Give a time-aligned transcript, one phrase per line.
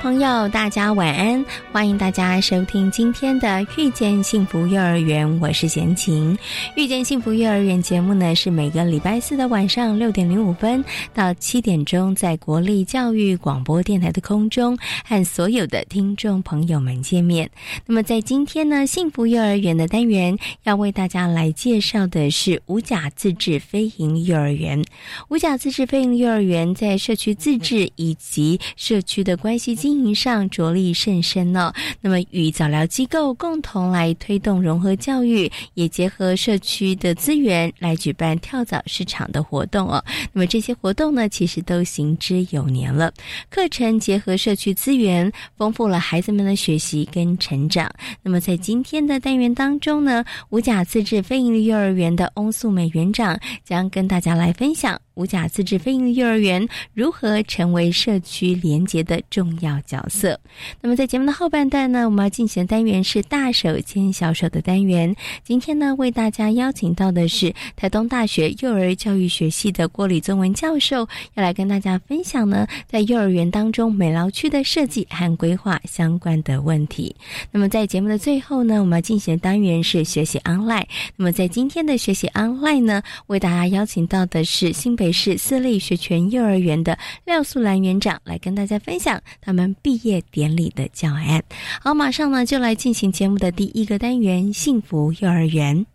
[0.00, 1.44] 朋友，大家晚安！
[1.70, 3.46] 欢迎大家收听今天的
[3.76, 6.34] 《遇见幸福幼儿园》，我是贤琴。
[6.74, 10.82] 《遇见幸福幼儿园》节目呢，是每个礼拜四的晚上六点零五分
[11.12, 17.50] 到七点钟，在国立教育广播电台的空中和所有的听众朋友们见面。
[17.84, 24.82] 那么，在今天呢，幸福幼儿园的单元要为大家来介绍的是五甲自治非营幼儿园。
[25.28, 29.89] 五甲自治非营幼儿园在社区自治以及社区的关系经。
[29.90, 31.72] 经营上着力甚深呢。
[32.00, 40.00] 那么与早疗机构共同来推动融合教育，也结合社区的资源来举办跳蚤市场的活动哦。
[40.32, 43.12] 那么这些活动呢，其实都行之有年了。
[43.48, 47.90] 课程结合社区资源，丰富了孩子们的学习跟成长。
[48.22, 55.00] 那么在今天的单元当中呢，五甲自治非营利幼儿园的翁素美园长将跟大家来分享。
[55.14, 60.40] 五甲自治非营幼儿园如何成为社区连结的重要角色？
[60.80, 65.14] 那么在节目的后半段呢，我们要进行的单元是大手牵小手的单元。
[65.44, 77.14] 今天呢，为大家邀请到的是台东大学幼儿教育学系的郭李宗文教授，要来跟大家分享呢，在幼儿园当中美劳区的设计和规划相关的问题。
[77.50, 80.86] 那么在节目的最后呢，我们要进行的单元是学习 online。
[81.16, 85.09] 那么在今天的学习 online 呢，为大家邀请到的是新北。
[85.12, 91.42] 是私立学全幼儿园的廖素兰园长来跟大家分享他们毕业典礼的教案。
[91.80, 95.86] 好，马上呢就来进行节目的第一个单元——幸福幼儿园。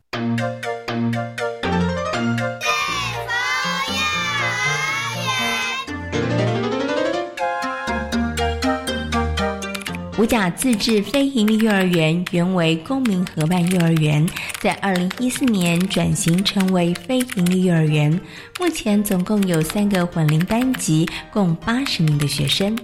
[10.25, 14.27] 五甲自治非营利幼儿园原为公民合办幼儿园，
[14.59, 18.19] 在二零一四年转型成为非营利幼儿园。
[18.59, 22.75] 目前总共有三个混龄班级，共八十名的学生。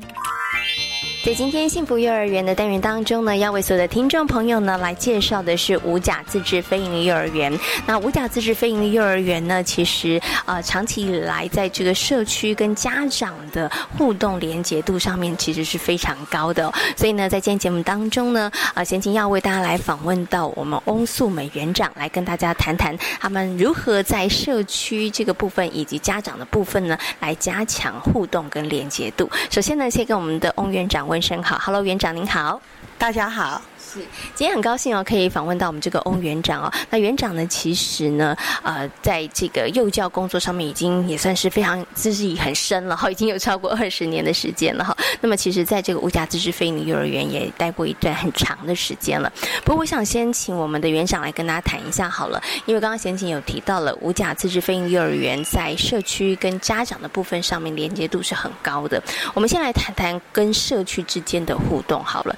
[1.23, 7.55] 在今天幸福幼儿园的单元当中呢，要为所有的听众朋友呢来介绍的是五甲自治非营幼儿园。
[7.85, 16.73] 那五甲自治非营幼儿园呢，其实呃长期以来在这个社区跟家长的互动连结度上面，其实是非常高的。
[16.97, 29.29] 所以呢，在今天节目当中呢，啊，贤琴要为大家来访问到我们翁素美园长，来跟大家谈谈他们如何在社区这个部分以及家长的部分呢，来加强互动跟连结度。
[29.51, 31.07] 首先呢，先跟我们的翁园长。
[31.11, 32.61] 问声好，Hello，园长您好，
[32.97, 33.61] 大家好。
[34.35, 36.73] 今天很高兴哦，可以访问到我们这个翁园长哦。
[36.89, 44.95] 那园长呢，其实呢，呃，在这个幼教工作上面，已经也算是非常资历很深了哈，已经有超过二十年的时间了哈。
[45.19, 49.31] 那么，其实在这个无价资质非营幼儿园也待过一段很长的时间了。
[49.63, 59.01] 不过，我想先请我们的园长来跟大家谈一下好了，因为刚刚贤琴有提到了无价资质非营幼儿园在社区跟家长的部分上面连接度是很高的。
[59.33, 62.35] 我们先来谈谈跟社区之间的互动好了。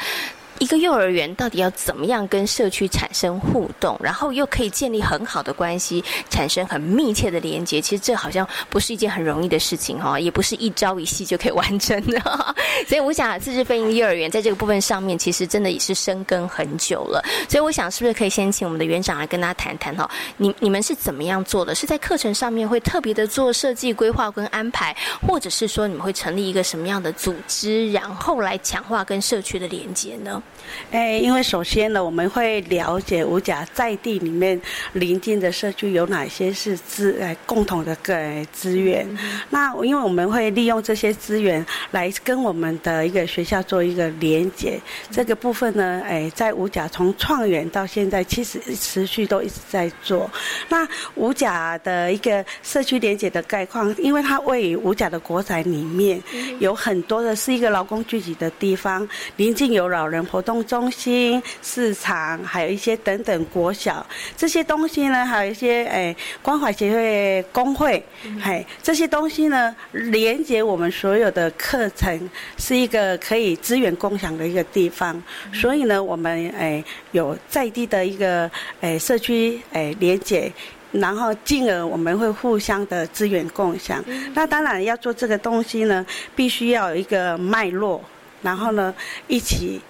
[0.59, 7.81] 一个幼儿园到底要怎么样跟社区产生互动，然后又可以建立很好的关系，产生很密切的连接？
[7.81, 12.19] 其实这好像不是一件很容易的事情哈，也不是一朝一夕就可以完成的。
[12.88, 17.24] 所以我想，自治飞鹰幼儿园在这个部分上面，其实真的也是深耕很久了。
[17.50, 20.09] 所以我想，是不是可以先请我们的园长来跟大家谈谈哈？
[20.38, 21.74] 你你们是怎么样做的？
[21.74, 24.96] 是在课程上面会特别的做设计规划跟安排，
[25.28, 30.43] 或者是说你们会成立一个什么样的组织，然后来强化跟社区的连接呢？
[30.92, 34.60] 诶，因为首先呢，我们会了解五甲在地里面
[34.94, 38.16] 邻近的社区有哪些是资哎共同的个
[38.51, 39.07] 资源。
[39.50, 44.80] 那因为我们会利用这些资源来跟我们的一个学校做一个连接。
[45.12, 50.30] 这个部分呢，哎，在五甲从创园到现在，其实持续都一直在做。
[50.69, 56.22] 那五甲的一个社区连接的概况，因为它位于五甲的国宅里面，
[56.60, 59.07] 有很多的是一个劳工聚集的地方，
[59.38, 60.44] 邻近有老人婆。
[60.44, 68.03] 动中心、市场，还有一些等等国小这些东西呢，还有一些诶关怀协会工会，
[68.41, 75.24] 嘿，这些东西呢，连接我们所有的课程，是一个可以资源共享的一个地方。
[75.53, 76.83] 所以呢，我们诶
[77.13, 78.51] 有在地的一个
[78.81, 80.51] 诶社区诶连接。
[80.91, 84.03] 然后进而我们会互相的资源共享。
[84.36, 86.06] 那当然要做这个东西呢，
[86.36, 88.00] 必须要有一个脉络，
[88.41, 88.94] 然后呢
[89.27, 89.81] 一起。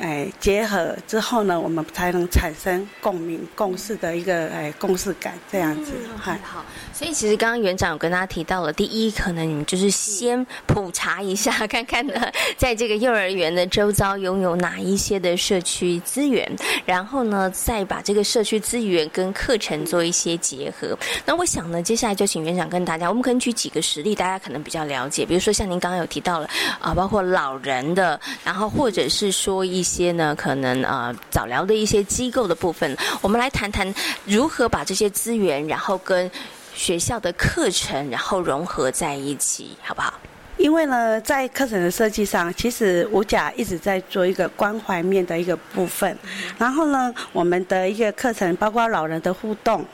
[0.00, 5.92] 哎，结合之后呢，我们才能产生共鸣、共识的一个哎共识感，这样子。
[6.20, 16.48] 好，所以其实刚刚园长有跟大家提到了，第一，可能你们就是先普查一下， 看看呢，在这个幼儿园的周遭拥有哪一些的社区资源，
[16.86, 20.96] 然后呢，再把这个社区资源跟课程做一些结合。
[21.24, 25.26] 那我想呢，接下来就请园长跟大家，我们可能举几个实例，大家可能比较了解。
[25.26, 26.48] 比如说像您刚刚有提到了
[26.78, 29.82] 啊，包括老人的，然后或者是说一。
[29.88, 33.94] 些呢，可能呃早疗的一些机构的部分，我们来谈谈
[34.26, 36.30] 如何把这些资源，然后跟
[36.74, 40.12] 学校的课程，然后融合在一起，好不好？
[40.58, 46.16] 因为呢，在课程的设计上，其实吴甲一直在做一个关怀面的一个部分。
[46.58, 49.84] 然后呢，我们的一个课程包括老人的互动，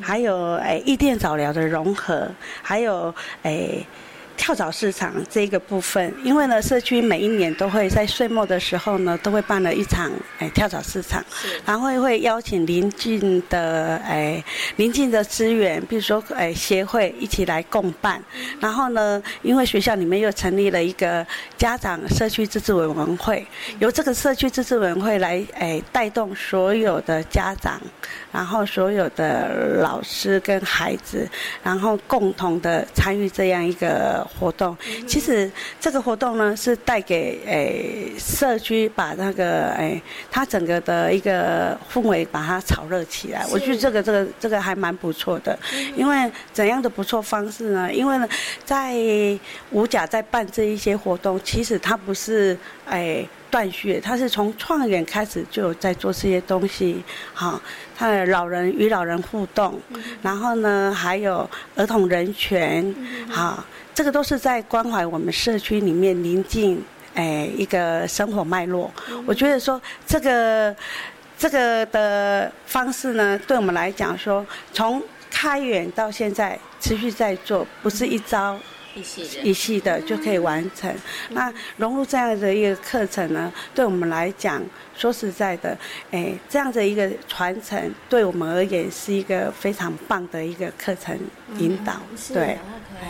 [0.00, 2.30] 还有诶异电早疗的融合，
[2.62, 3.86] 还有诶。
[4.42, 10.10] 跳蚤市场这个部分，因为呢，社区每一年都会在岁末的时候呢，都会办了一场
[10.40, 11.24] 诶跳蚤市场，
[11.64, 14.42] 然后会邀请邻近的诶
[14.74, 18.20] 邻近的资源，比如说诶协会一起来共办。
[18.58, 21.24] 然后呢，因为学校里面又成立了一个
[21.56, 23.46] 家长社区自治委员会，
[23.78, 27.80] 由这个社区自治委员会来诶带动所有的家长，
[28.32, 31.30] 然后所有的老师跟孩子，
[31.62, 34.26] 然后共同的参与这样一个。
[34.38, 34.76] 活动
[35.06, 35.50] 其实
[35.80, 40.00] 这个活动呢，是带给诶社区把那个诶
[40.30, 43.46] 它整个的一个氛围把它炒热起来。
[43.50, 45.58] 我觉得这个这个这个还蛮不错的。
[45.96, 47.92] 因为怎样的不错方式呢？
[47.92, 48.28] 因为呢，
[48.64, 48.94] 在
[49.70, 52.56] 五甲在办这一些活动，其实它不是
[52.88, 57.02] 诶断续，它是从创园开始就有在做这些东西。
[57.32, 57.60] 好，
[57.96, 59.78] 他的老人与老人互动，
[60.22, 62.94] 然后呢还有儿童人权，
[63.28, 63.64] 好。
[63.94, 66.82] 这个都是在关怀我们社区里面临近
[67.14, 68.90] 诶一个生活脉络。
[69.26, 70.74] 我觉得说这个
[71.36, 78.58] 这个的方式呢，对我们来讲说，从开源到现在持续在做，不是一朝
[78.94, 80.94] 一夕的一系的就可以完成。
[81.30, 84.62] 那融入这样的一个课程呢，对我们来讲，
[84.96, 85.76] 说实在的，
[86.10, 91.18] 哎，这样的一个传承，对我们而言是一个非常棒的一个课程
[91.58, 91.94] 引导，
[92.32, 92.58] 对。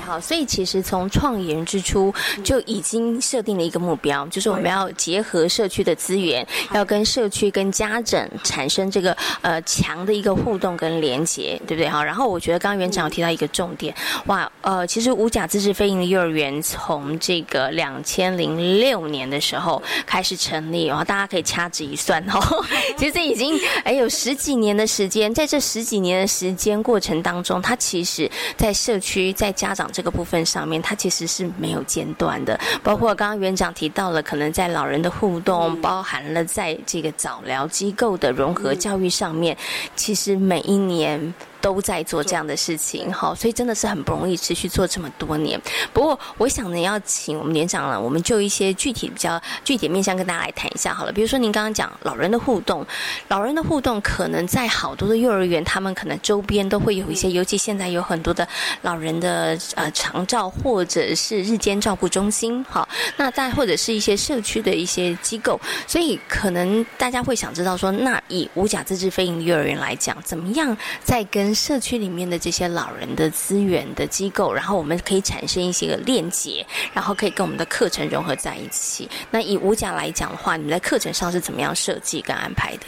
[0.00, 2.12] 好，所以其实从创研之初
[2.42, 11.88] 就已经设定了一个目标，就是我们要结合社区的资源，要跟社区跟家长产生这个呃强的一个互动跟连接，对不对？
[11.88, 13.94] 哈，然后我觉得刚刚园长有提到一个重点，
[14.26, 22.40] 哇，呃，其实五甲自治非营利幼儿园从这个两千零六年的时候开始成立，然后大家可以掐指一算哦，
[22.96, 29.81] 其实已经哎有十几年的时间，在这十几年的时间过程当中，它其实在社区在家长。
[29.90, 32.58] 这个部分上面，它其实是没有间断的。
[32.82, 39.56] 包括刚刚园长提到了，可能在老人的互动，包含了在这个早疗机构的融合教育上面，
[39.96, 41.32] 其实每一年。
[41.62, 45.58] 都在做这样的事情，好，所以真的是很不容易持续做这么多年。
[45.92, 51.12] 不过，我想呢，要请我们年长了，我们就一些具体比较具体面向跟大家来谈一下好了。
[51.12, 52.84] 比如说，您刚刚讲老人的互动，
[53.28, 58.46] 老人的互动可能在好多的幼儿园，他们可能周边都会有一些，尤其现在有很多的
[58.82, 79.08] 老人的呃长照或者是日间照顾中心，好，那再或者是一些社区的一些机构，所以可能大家会想知道说，那以无甲自治非营幼儿园来讲，怎么样在跟社区里面的这些老人的资源的机构，然后我们可以产生一些个链接，然后可以跟我们的课程融合在一起。
[79.30, 82.86] 那以五甲来讲的话，你们在课程上是怎么样设计跟安排的？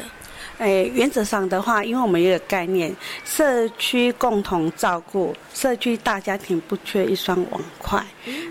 [0.59, 2.95] 诶，原则上的话，因为我们有个概念，
[3.25, 8.03] 社区共同照顾，社区大家庭不缺一双碗筷。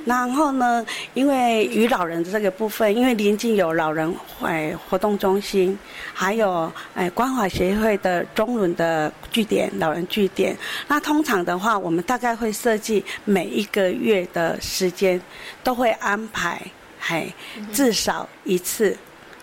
[0.05, 5.77] 然后呢，因为与老人的这个部分，因为临近有老人诶活动中心，
[6.13, 10.55] 还有诶关怀协会的中伦的据点，老人据点。
[10.89, 15.19] 那通常的话，我们大概会设计每一个月的时间，
[15.63, 16.61] 都会安排，
[16.99, 17.33] 嘿，
[17.71, 18.95] 至少一次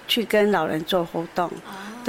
[0.07, 1.51] 去跟老人做活动。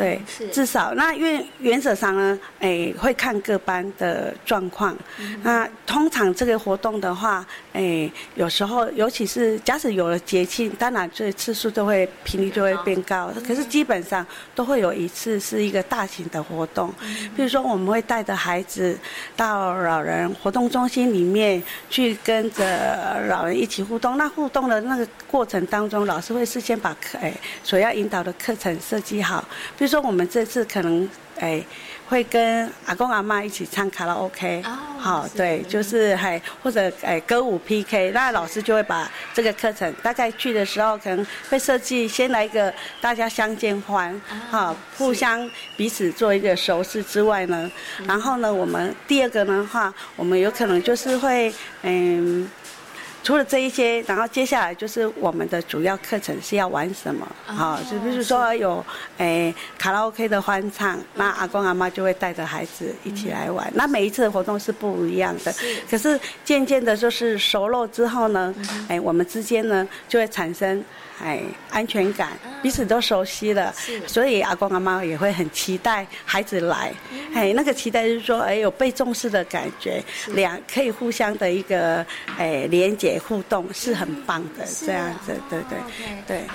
[0.01, 0.19] 对，
[0.51, 4.97] 至少那因为原则上呢，哎，会看各班的状况。
[5.43, 13.31] 那通常这个活动的话，哎，有时候尤其是假使有了节庆，当然这次数就会频率就会变高。
[13.47, 16.91] 可是基本上都会有一次是一个大型的活动，
[17.35, 18.97] 比如说我们会带着孩子
[19.35, 24.17] 到老人活动中心里面去跟着老人一起互动。
[24.17, 27.31] 那互动的那个过程当中，老师会事先把课哎
[27.63, 29.47] 所要引导的课程设计好。
[29.77, 31.07] 比如说我们这次可能
[31.39, 31.63] 哎。
[32.11, 34.61] 会跟阿公阿妈一起唱卡拉 OK，
[34.99, 47.71] 好，对，就是还或者哎歌舞 PK，那老师就会把这个课程大概去的时候可能会设计先来一个大家相见欢，好，互相彼此做一个熟识之外呢，
[48.05, 52.45] 然后呢，我们第二个的话，我们有可能就是会嗯。
[53.23, 57.27] 除了这一些，然后接下来就是我们的主要课程是要玩什么？
[57.45, 58.83] 啊，就比如说有
[59.17, 63.71] 诶卡拉 OK 的欢唱，那阿公阿妈就会带着孩子一起来玩。
[63.75, 65.53] 那每一次的活动是不一样的，
[65.89, 68.53] 可是渐渐的，就是熟络之后呢，
[68.87, 70.83] 哎，我们之间呢就会产生。
[71.23, 72.31] 哎，安全感，
[72.63, 73.71] 彼此都熟悉了，
[74.07, 76.91] 所以阿公阿妈也会很期待孩子来。
[77.35, 82.03] 哎，那个期待就是说，哎，有被重视的感觉，两可以互相的一个
[82.39, 84.65] 哎连接互动，是很棒的。
[84.85, 85.77] 这样子，对对
[86.27, 86.47] 对。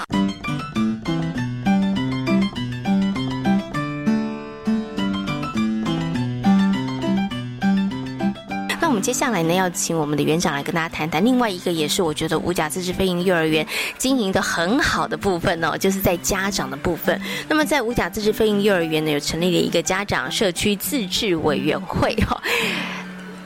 [8.89, 13.67] 我们接下来呢，要请我们的园长来跟大家谈谈另外一个，也是我觉得五甲自治飞行幼儿园
[13.99, 17.21] 经营的很好的部分哦，就是在家长的部分。
[17.47, 22.41] 那么在五甲自治飞行幼儿园呢，有成立了一个家长社区自治委员会哈。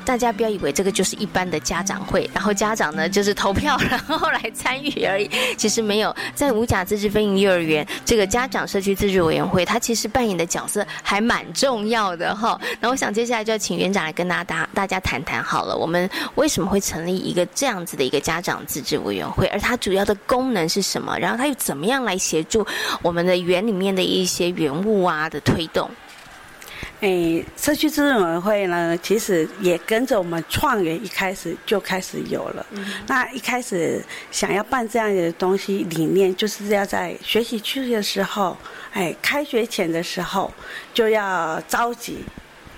[0.04, 5.30] 大家不要以为这个就是一般的家长会，然后家长呢就是投票，然后来参与而已。
[5.56, 12.60] 其实没有，在五甲自治飞行幼儿园这个家长社区自治委员会，它其实扮演的角色还蛮重要的哈。
[12.80, 21.18] 那我想接下来就要请园长来跟大家大家谈谈好了，我们为什么会成立一个这样子的一个家长自治委员会，而它主要的功能是什么？
[21.18, 22.66] 然后它又怎么样来协助
[23.02, 25.90] 我们的园里面的一些园务啊的推动？
[27.00, 32.66] 诶，社区资委员会呢，其实也跟着我们创园一开始就开始有了。
[33.06, 38.56] 那一开始想要办这样的东西，理念就是要在学习区的时候，
[38.92, 40.52] 哎，开学前的时候
[40.92, 42.18] 就要召集，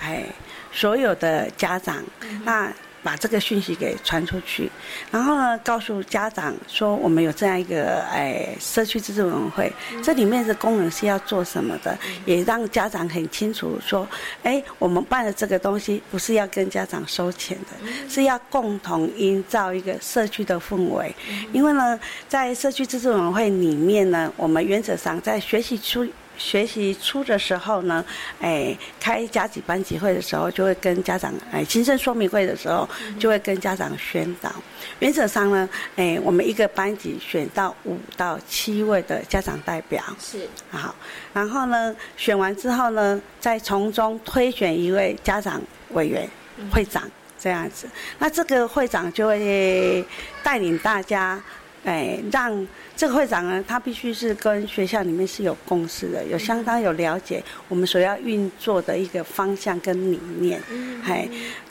[0.01, 0.25] 哎，
[0.73, 2.03] 所有的家长，
[2.45, 2.73] 那。
[3.03, 4.71] 把这个讯息给传出去，
[5.11, 14.07] 然后呢，告诉家长说我们有这样一个哎社区自治委员会，这里面的功能是要做什么的，也让家长很清楚说，
[14.43, 21.15] 哎，我们办的这个东西不是要跟家长收钱的，是要共同营造一个社区的氛围。
[21.53, 26.07] 因为呢，在社区自治委员会里面呢，我们原则上在学习出。
[26.43, 28.05] 学习初的时候呢，
[28.41, 34.53] 哎，开家级班级会的时候，就会跟家长哎，新生说明会的时候，就会跟家长宣导。
[34.99, 40.93] 原则上呢，哎，我们一个班级选到五到七位的家长代表，是好，
[41.33, 46.29] 然后呢，选完之后呢，再从中推选一位家长委员
[46.73, 47.09] 会长
[47.39, 47.89] 这样子。
[48.19, 50.05] 那这个会长就会
[50.43, 51.41] 带领大家。
[51.85, 60.61] 哎，让这个会长呢，他必须是跟学校里面是有共识的，有相当有了解我们所要运作的一个方向跟理念。
[61.05, 61.29] 哎，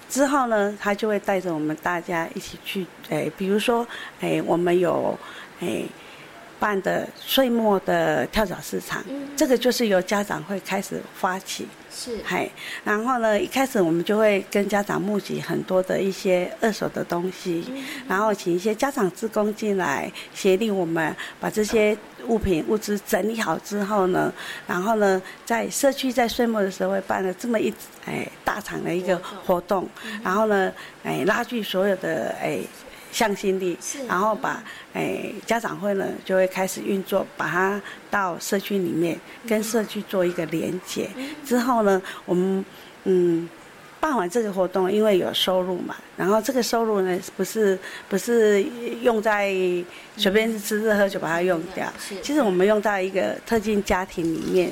[0.09, 3.87] 之后呢，他就会带着我们大家一起去，哎，比如说，
[4.19, 5.17] 哎，我们有，
[5.59, 5.83] 哎。
[6.61, 9.03] 办的岁末的跳蚤市场，
[9.35, 12.49] 这个就是由家长会开始发起，是，嗨，
[12.85, 17.63] 然后呢，一开始我们就会跟家长募集很多的一些二手的东西，
[18.07, 21.95] 然后请一些家长职工进来协力我们把这些
[22.27, 24.33] 物品物资整理好之后呢，
[24.65, 27.73] 然后呢，在社区在岁末的时候会办了这么一
[28.05, 29.87] 哎大场的一个活动，
[30.23, 30.71] 然后呢，
[31.03, 32.59] 哎拉聚所有的哎。
[33.11, 33.77] 向心力，
[34.07, 34.63] 然后把
[34.93, 41.09] 诶家长会呢就会开始运作，把它到社区里面跟社区做一个连接。
[41.45, 42.63] 之后呢，我们
[43.03, 43.49] 嗯
[43.99, 47.77] 办完这个活动，因为有收入嘛，然后这个收入呢不是
[48.09, 48.63] 不是
[49.01, 49.53] 用在
[50.17, 51.91] 随便吃吃喝酒把它用掉，
[52.21, 54.71] 其实我们用在一个特定家庭里面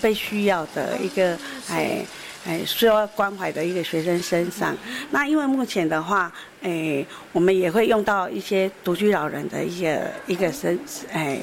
[0.00, 1.38] 被需要的一个
[1.70, 2.04] 哎。
[2.46, 4.76] 哎，需要关怀的一个学生身上。
[5.10, 10.78] 那因为目前的话，哎，我们也会用到一些独居老人的一些一个身，
[11.12, 11.38] 哎，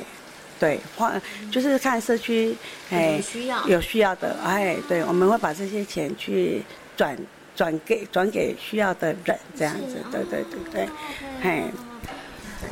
[0.60, 1.22] 对，换
[1.52, 2.56] 就是看社区，
[2.90, 6.64] 哎，需要有需要的，哎，对，我们会把这些钱去
[6.96, 7.18] 转
[7.56, 10.90] 转给转给需要的人，这样子，对对对对，
[11.42, 11.64] 哎。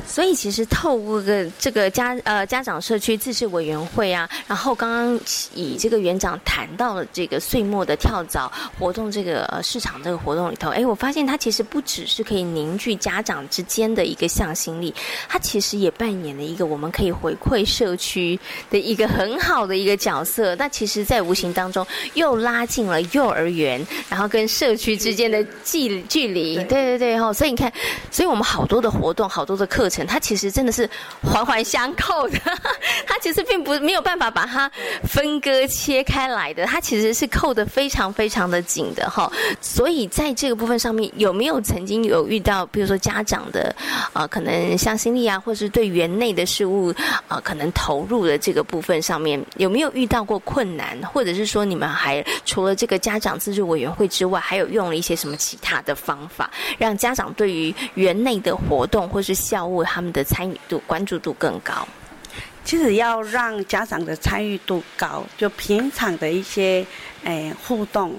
[0.06, 5.20] 所以其实透过个这个家呃家长社区自治委员会啊，然后刚刚
[5.54, 14.94] 以这个园长谈到了这个岁末的跳蚤活动这个呃市场这个活动里头，哎，我发现它其实不只是可以凝聚家长之间的一个向心力，
[15.28, 18.38] 它其实也扮演了一个我们可以回馈社区
[18.70, 20.54] 的一个很好的一个角色。
[20.56, 26.56] 那其实，在无形当中又拉近了幼儿园，然后跟社区之间的距距离。
[26.64, 27.72] 对对对哈，所以你看，
[28.10, 30.06] 所以我们好多的活动，好多的课程。
[30.06, 30.88] 它其实真的是
[31.22, 32.38] 环环相扣的，
[33.06, 34.70] 它其实并不没有办法把它
[35.02, 39.30] 分割切开来的，它其实是扣的非常非常的紧的哈。
[39.60, 43.74] 所以在这个部分上面，有没有曾经有遇到，比如说家长的
[44.12, 46.94] 啊，可能向心力啊，或是对园内的事物
[47.26, 59.64] 啊，可能投入的这个部分上面，有没有遇到过困难，或者是说你们还除了这个家长自治委员会之外，还有用了一些什么其他的方法，让家长对于园内的活动或是校？
[59.82, 61.88] 他们的参与度、关注度更高。
[62.64, 66.86] 其实要让家长的参与度高，就平常的一些
[67.22, 68.18] 诶互动、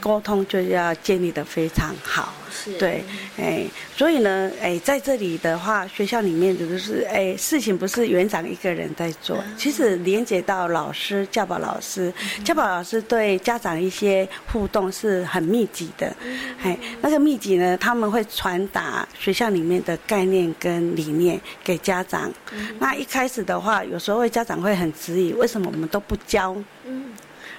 [0.00, 2.32] 沟通就要建立的非常好。
[2.78, 3.04] 对，
[3.36, 3.64] 哎，
[3.96, 12.12] 所以呢，哎，在这里的话，学校里面就是，哎，事情不是园长一个人在做，其实连接到老师、教保老师，
[12.44, 16.14] 教保老师对家长一些互动是很密集的，
[16.62, 22.32] 哎，那个密集呢，他们会传达学校里面的概念跟理念给家长。
[22.78, 26.56] 那一开始的话，有时候会家长会很质疑，为什么我们都不教？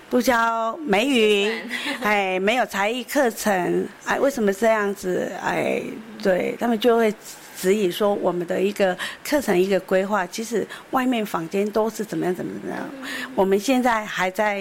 [0.07, 1.51] 不教美语，
[2.01, 5.31] 哎，没有才艺课程，哎，为什么这样子？
[5.43, 5.81] 哎，
[6.21, 7.13] 对他们就会
[7.59, 8.95] 质疑说，我们的一个
[9.27, 12.87] 课程一个规划，其实外面坊间都是怎么样怎么样，
[13.33, 14.53] 我们现在还在，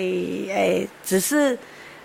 [0.51, 1.57] 哎，只是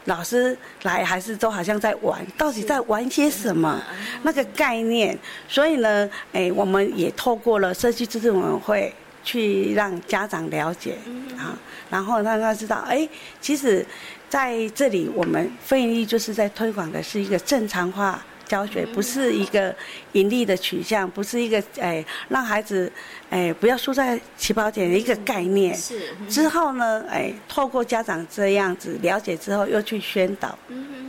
[0.05, 3.81] 老师来，还是都好像在玩，到底在玩些什么？
[4.21, 5.17] 那个概念，
[5.47, 8.93] 所以呢，哎，我们也透过了社区自治委员会。
[9.23, 10.97] 去让家长了解
[11.37, 11.57] 啊，
[11.89, 13.07] 然后让他知道，哎，
[13.41, 13.85] 其实
[14.29, 19.75] 在这里我们非营利就是在推广的是一个正常化教学，不是一个
[20.13, 22.91] 盈利的取向，不是一个哎让孩子
[23.29, 25.75] 哎不要输在起跑点的一个概念。
[25.75, 30.57] 是之后呢，哎，透过家长这样子了解之后，又去宣导，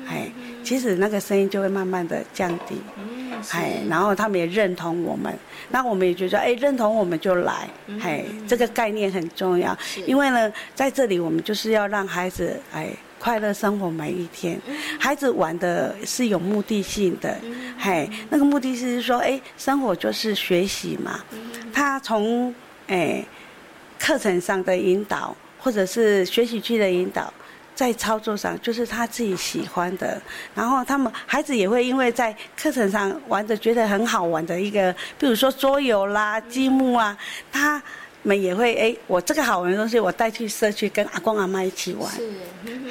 [0.06, 0.30] 哎，
[0.62, 2.76] 其实那个声音就会慢慢的降低。
[3.52, 5.34] 哎，然后他们也认同我们，
[5.70, 7.68] 那我们也觉得，哎，认同我们就来，
[8.00, 14.60] 哎，这个概念很重要，因为呢，在这里我们就是要让孩子，哎，快乐生活每一天。
[14.99, 17.36] 孩子玩的是有目的性的，
[17.78, 21.21] 哎，那个目的是说，哎，生活就是学习嘛，
[21.73, 22.54] 他从
[22.88, 23.25] 哎
[23.99, 27.32] 课程上的引导，或者是学习区的引导。
[27.75, 30.21] 在操作上，就是他自己喜欢的，
[30.54, 37.17] 然后他们孩子也会因为在课程上玩的觉得很好玩的一个，比如说桌游啦、积木啊，
[37.50, 37.83] 他。
[38.23, 42.13] 们也会哎，我这个好玩的东西，我带去社区跟阿公阿妈一起玩。
[42.13, 42.30] 是，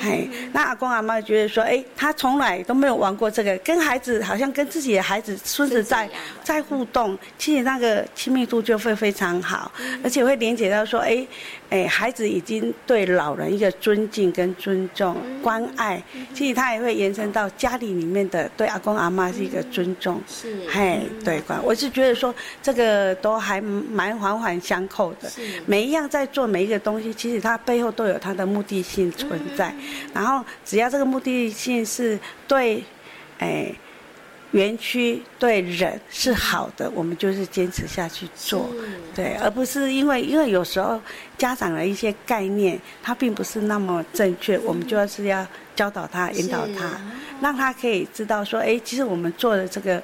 [0.01, 6.09] 嘿，那阿公阿妈觉得说，哎，他从来都没有玩过这个，跟孩子好像跟自己的孩子孙子在
[6.49, 9.71] 在互动，其实那个亲密度就会非常好，
[10.03, 11.23] 而且会连接到说，哎，
[11.69, 16.01] 哎，孩子已经对老人一个尊敬跟尊重、关爱，
[16.33, 20.19] 其实他也会延伸到家里里面的对阿公阿妈是一个尊重。
[20.27, 22.33] 是，嘿，对关，我是觉得说
[22.63, 25.29] 这个都还蛮环环相扣的。
[25.67, 29.71] 每一样在做每一个东西，其实它背后都有它的目的性存在。
[30.15, 32.83] 然后只要这个目的性是对，
[33.37, 33.71] 哎，
[34.51, 38.69] 园区对人是好的，我们就是坚持下去做，
[39.15, 40.99] 对，而不是因为因为有时候
[41.37, 46.99] 家长的一些概念他并不是那么正确，我们就要是要教导他、引导他，
[47.41, 50.01] 让他可以知道说，哎，其实我们做的这个。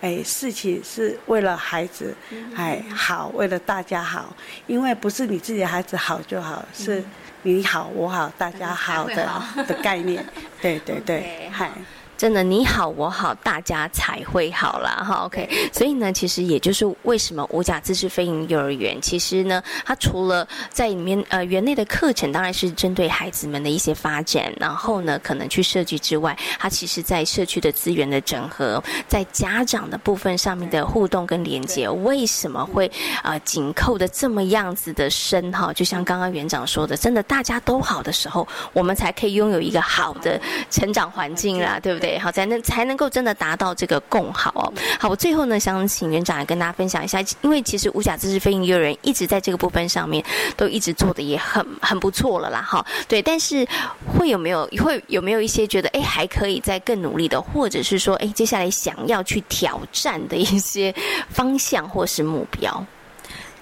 [0.00, 2.14] 哎，事情是为了孩子，
[2.54, 4.32] 哎好，为了大家好，
[4.68, 7.02] 因为不是你自己的孩子好就好，是
[7.42, 9.28] 你好我好大家好的
[9.66, 10.24] 的概念，
[10.62, 11.72] 对对对， 嗨。
[12.18, 15.04] 真的你好我好大家才会好啦。
[15.06, 32.90] 哈 OK，所以呢，其实也就是为什么五甲自治飞行幼儿园，其实呢，它除了在里面呃园内的课程当然是针对孩子们的一些发展，然后呢可能去设计之外，它其实在社区的资源的整合，在家长的部分上面的互动跟连接，为什么会
[33.22, 35.72] 呃紧扣的这么样子的深哈？
[35.72, 42.07] 就像刚刚园长说的，真的大家都好的时候，我们才可以拥有一个好的成长环境啦，对不对？
[42.08, 44.72] 对，好才能才能够真的达到这个共好哦。
[44.98, 50.24] 好，我最后呢想请园长来跟大家分享一下，因为其实五甲知识飞行幼儿园一直在这个部分上面
[50.56, 53.68] 都一直做的也很很不错了啦，哈，对，但是
[54.16, 60.94] 会有没有会有没有一些觉得哎还可以再更努力的，或者是说哎接下来想要去挑战的一些
[61.28, 62.86] 方向或是目标？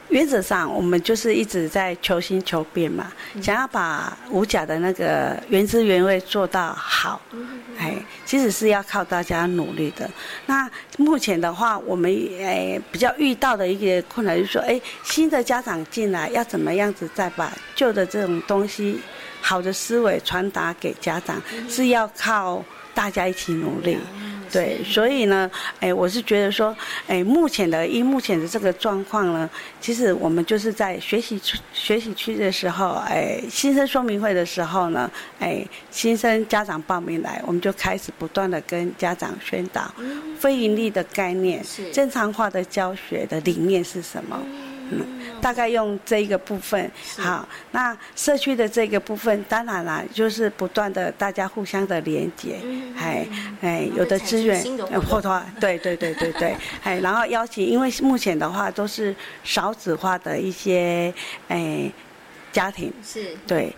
[0.08, 7.20] 原则上，我们就是一直在求新求变嘛，想要把五甲的那个原汁原味做到好，
[7.78, 10.08] 哎，其实是要靠大家努力的。
[10.46, 19.00] 那目前的话，我们诶比较遇到的一个困难就是说，哎，新的家长进来要怎么样子再把旧的这种东西、
[19.40, 22.64] 好的思维传达给家长，是要靠
[22.94, 23.98] 大家一起努力。
[24.52, 29.48] 对，所以呢，哎，我是觉得说，哎，目前的以目前的这个状况呢，
[29.80, 39.92] 其实我们就是在学习区学习区的时候，哎，新生说明会的时候呢，哎，新生家长报名来，我们就开始不断的跟家长宣导
[40.38, 44.40] 非盈利的概念，正常化的教学的理念是什么。
[44.44, 44.65] 嗯，
[45.40, 52.56] 大概用这一个部分，好，那社区的这个部分，当然啦，就是不断的大家互相的连接，
[52.98, 53.26] 哎
[53.60, 54.60] 哎，有的资源，
[55.08, 61.12] 或者对对对对对， 哎，然后邀请，因为目前的话都是少子化的一些
[61.48, 61.90] 哎
[62.52, 63.36] 家庭，是。
[63.46, 63.74] 对。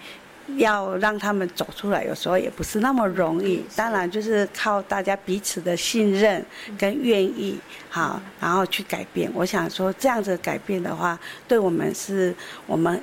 [0.56, 3.62] 要让他们走出来，有时候也不是那么容易。
[3.76, 6.44] 当然，就是靠大家彼此的信任
[6.78, 7.58] 跟愿意，
[7.90, 9.30] 好，然后去改变。
[9.34, 12.34] 我想说，这样子改变的话，对我们是
[12.66, 13.00] 我们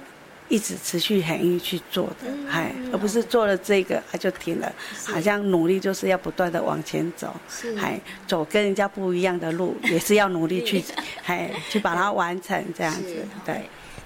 [0.49, 4.71] 一直持续很愿意去做的，哎，而不是做了这个他就停了。
[5.05, 7.33] 好像努力就是要不断的往前走，
[7.79, 10.83] 哎，走跟人家不一样的路，也是要努力去，
[11.25, 13.61] 哎，去把它完成这样子，对。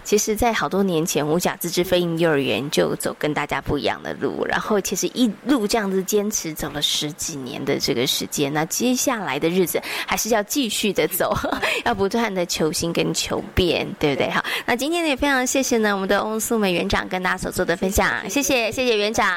[0.10, 8.52] 其实，在好多年前，五甲自治飞鹰幼儿园就走跟大家不一样的路，然后其实一路这样子坚持走了十几年的这个时间。
[8.52, 11.38] 那接下来的日子还是要继续的走，
[11.86, 14.32] 要不断的求新跟求变，对不对？
[14.32, 19.32] 好，那今天呢也非常谢谢呢我们的翁素美园长跟大家所做的分享，谢谢谢谢园长，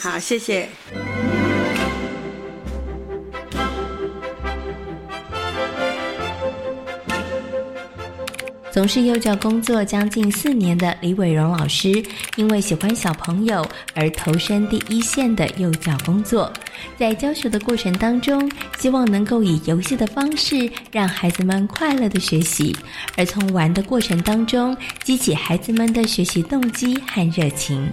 [0.00, 0.66] 好谢谢。
[8.76, 12.04] 从事幼教工作将近四年的李伟荣老师，
[12.36, 16.52] 因为喜欢小朋友而投身第一线的幼教工作。
[16.98, 22.76] 在教学的过程当中，希望能够以游戏的方式让孩子们快乐的学习，
[23.16, 27.88] 而从玩的过程当中激起孩子们的学习动机和热情。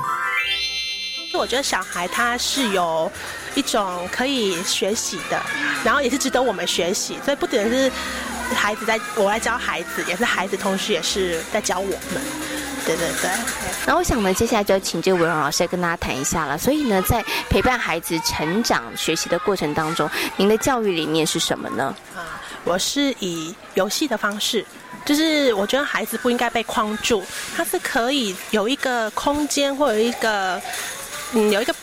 [1.33, 3.09] 我觉得小孩他是有
[3.55, 5.41] 一种可以学习的，
[5.85, 7.89] 然后也是值得我们学习，所以不仅是。
[8.53, 12.21] 孩子在，我来教孩子，也是孩子，同时也是在教我们。
[12.85, 13.31] 对对对。
[13.85, 16.57] 那我想呢，接下来就要请这个文荣老师来跟大家谈一下了。
[16.57, 21.95] 所以呢，在陪伴孩子成长、学习的过程当中，您的教育理念是什么呢？
[22.15, 24.65] 啊，我是以游戏的方式，
[25.05, 27.23] 就是我觉得孩子不应该被框住，
[27.55, 30.61] 他是可以有一个空间或有一个，
[31.33, 31.73] 嗯，有一个。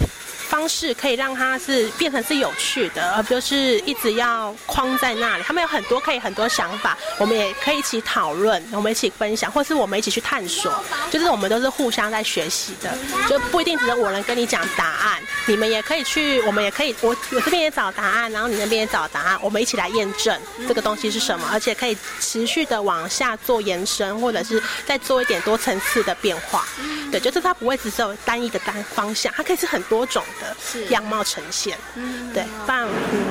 [0.51, 5.45] 方式可以让他是变成是有趣的，而不是一直要框在那里。
[5.45, 10.85] 他们有很多可以很多想法，我们也可以一起讨论，我们一起分享，或是我们一起去探索。
[11.09, 12.93] 就是我们都是互相在学习的，
[13.29, 20.37] 就不一定只是我能跟你讲答案，你们也可以去，我们也可以，我我这边也找答案，然后你那边也找答案，我们一起来验证
[20.67, 26.67] 这个东西是什么，而且可以持续的往下做延伸，或者是再做一点多层次的变化。
[27.13, 30.25] 对，就是它不会只是有单一的单方向，它可以是很多种。
[30.41, 30.57] 的
[30.89, 33.25] 样貌呈现，嗯，对，棒，嗯，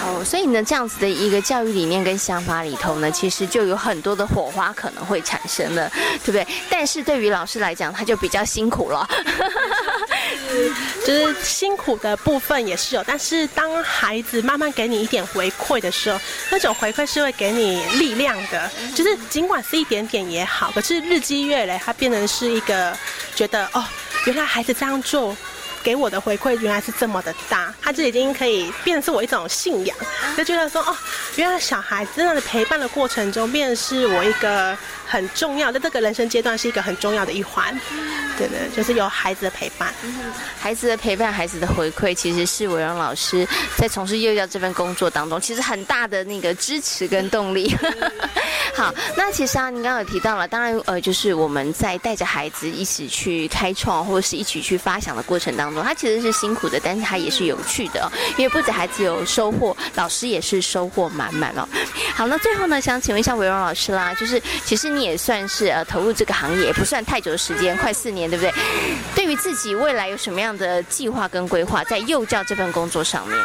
[0.00, 5.90] 好，所以呢，这样子的一个教育理念跟想法里头呢，其实就有很多的火花可能会产生了，
[6.24, 6.46] 对不对？
[6.70, 9.06] 但是对于老师来讲，他就比较辛苦了，
[11.06, 16.18] 就是辛苦的部分也是有，但是当孩子慢慢给你一点回馈的时候，
[16.50, 22.96] 那种回馈是会给你力量的，就是尽管是一点点也好，可是日积月累，它变成是一个
[23.34, 23.84] 觉得哦，
[24.26, 25.36] 原来孩子这样做。
[25.84, 29.94] 给我的回馈原来是这么的大，他就已经可以变成是我一种信仰，
[30.34, 30.96] 就觉得说哦，
[31.36, 34.74] 原来小孩真的陪伴的过程中，变是我一个
[35.06, 37.78] 很重要，在这个人生阶段是一个很重要的一环。
[38.36, 39.94] 对的，就是有孩子的陪伴，
[40.58, 47.72] 孩子的陪伴，孩子的回馈，其实是伟荣老师在从事幼教这份工作当中，其实很大的那个支持跟动力。
[48.74, 61.68] 好，那其实啊，您刚刚有提到了，当然呃，就是我们在带着孩子一起去开创，或者是一起去发想的过程当中，他其实是辛苦的，但是他也是有趣的，因为不止孩子有收获，老师也是收获满满哦。
[62.16, 68.52] 好，那最后呢，想请问一下伟荣老师啦，就是其实你也算是呃投入这个行业，也不算太久的时间，快四年，对不对？
[69.14, 73.38] 对于自己未来有什么样的计划跟规划，在幼教这份工作上面？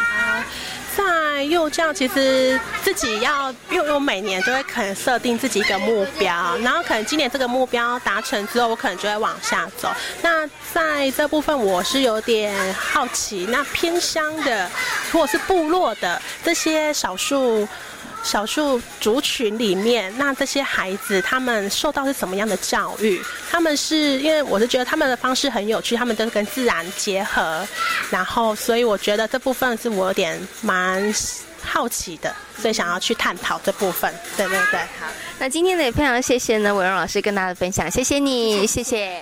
[0.97, 9.89] 在幼教其实自己要，因为我每年都会可能设定自己一个目标，然后可能今年这个目标达成之后，我可能就会往下走。
[10.21, 14.69] 那在这部分，我是有点好奇，那偏乡的
[15.13, 17.67] 或者是部落的这些少数。
[18.23, 23.21] 少数族群里面，那这些孩子他们受到是什么样的教育？
[23.49, 27.67] 他们是因为我是觉得他们的方式很有趣，他们都是跟自然结合，
[28.09, 31.13] 然后所以我觉得这部分是我有点蛮
[31.63, 34.13] 好奇的，所以想要去探讨这部分。
[34.37, 35.07] 对对对，好，
[35.39, 39.21] 那今天呢也非常谢谢呢伟荣老师跟大家的分享，谢谢你，谢谢。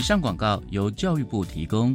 [0.00, 1.94] 以上广告由教育部提供。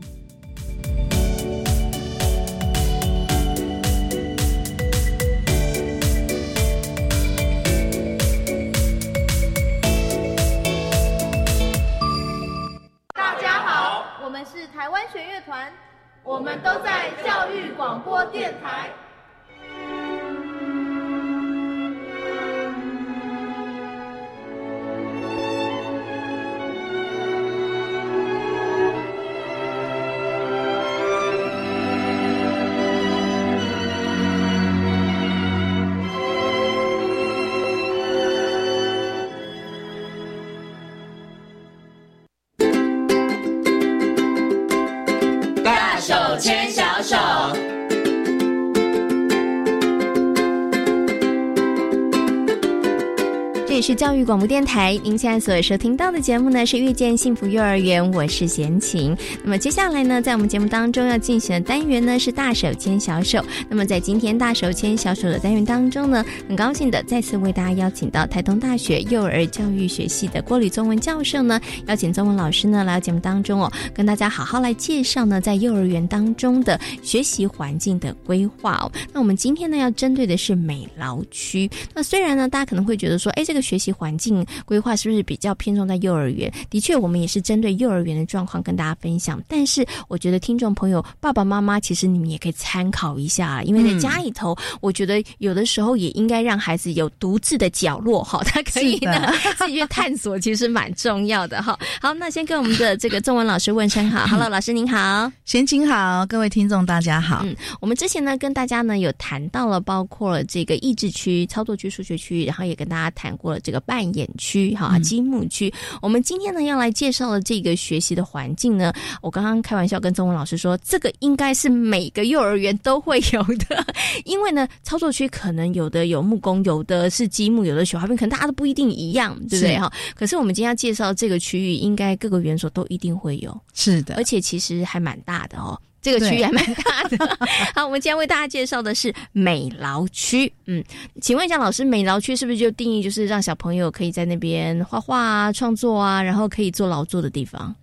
[54.06, 59.18] 教育广播电台，您现在所收听到的节目呢是遇见幸福幼儿园，我是贤琴。
[59.44, 63.44] 那么接下来呢，在我们节目当中要进行的单元呢是大手牵小手。
[63.68, 78.91] 那么在今天大手牵小手的单元当中呢，很高兴的再次为大家邀请到台东大学幼儿教育学系的郭吕宗文教授呢，邀请宗文老师呢来到节目当中哦，跟大家好好来介绍呢在幼儿园当中的学习环境的规划哦。
[79.12, 81.68] 那我们今天呢要针对的是美劳区。
[81.96, 86.51] 那虽然呢大家可能会觉得说，哎这个学习环境规划是不是比较偏重在幼儿园？
[86.69, 89.41] 的确，我们也是针对幼儿园的状况跟大家分享。
[89.47, 101.77] 但是，我觉得听众朋友、爸爸妈妈，其实你们也可以参考一下，因为在家里头，我觉得有的时候也应该让孩子有独自的角落，哈，他可以呢自己去探索，其实蛮重要的， 哈。
[102.01, 107.41] 好，那先跟我们的这个中文老师问声好，Hello，老师您好，贤琴好，各位听众大家好。
[107.43, 113.75] 嗯，我们之前呢跟大家呢有谈到了，包括了这个益智区、操作区、数学区，然后也跟大家谈过了这个。
[113.80, 115.74] 扮演区哈，积木区。
[116.02, 123.86] 我们今天呢要来介绍的这个学习的环境呢，我刚刚开玩笑跟中文老师说，这个应该是每个幼儿园都会有的，
[124.26, 129.92] 因为呢，操作区可能有的有木工，有的是积木，有的雪花冰，可能大家都不一定一样，对不对哈？
[130.16, 135.80] 可是我们今天要介绍这个区域，应该各个园所都一定会有，是的，而且其实还蛮大的哦。
[136.06, 137.38] 这个区域还蛮大的。
[137.74, 140.52] 好，我们今天为大家介绍的是美劳区。
[140.68, 140.84] 嗯，
[141.20, 147.76] 请问一下老师，美劳区是不是就定义就是让小朋友可以在那边画画啊、创作啊，然后可以做劳作的地方？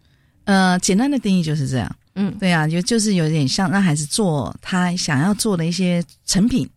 [0.44, 1.96] 呃，简单的定义就是这样。
[2.14, 6.68] 嗯，对啊，就就是有点像让孩子做他想要做的一些成品，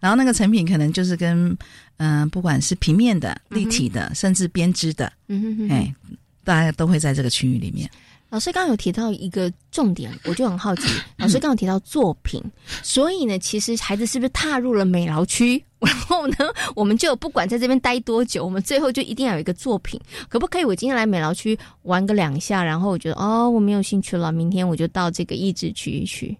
[0.00, 1.56] 然后那个成品可能就是跟
[1.98, 5.94] 嗯，不管是平面的、立体的，甚至编织的，嗯哼，哎，
[6.42, 7.88] 大家都会在这个区域里面。
[8.30, 10.82] 老师刚刚有提到一个重点，我就很好奇。
[11.16, 12.42] 老师刚刚提到作品，
[12.82, 16.36] 所以呢，其实孩子是不是踏入了美劳区， 然后呢，
[16.76, 20.64] 我们就不管在这边待多久，我们最后就一定要有一个作品，可不可以？
[20.64, 26.36] 我今天来美劳区玩个两下，然后我觉得哦，我没有兴趣了，明天我就到这个益智区去。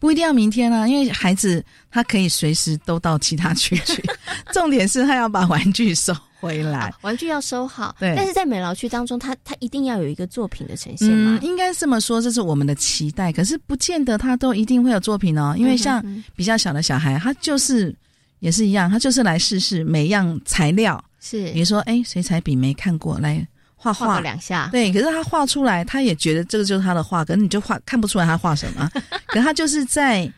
[0.00, 4.02] 不一定要明天啊，因为孩子他可以随时都到其他区去。
[4.52, 7.94] 重点是他要把玩具收回来，玩具要收好。
[8.00, 11.38] 对，但是在美劳区当中，他他一定要有一个作品的呈现嘛？
[11.42, 13.30] 应该这么说，这是我们的期待。
[13.30, 16.02] 可是不见得他都一定会有作品哦，因为像
[16.34, 17.94] 比较小的小孩，他就是
[18.38, 21.02] 也是一样，他就是来试试每样材料。
[21.20, 23.46] 是，比如说，哎，水彩笔没看过来。
[23.82, 28.86] 画画两下，对，可是他画出来，他也觉得这个就是他的画，可是你就画看不出来他画什么。
[29.28, 30.30] 可他就是在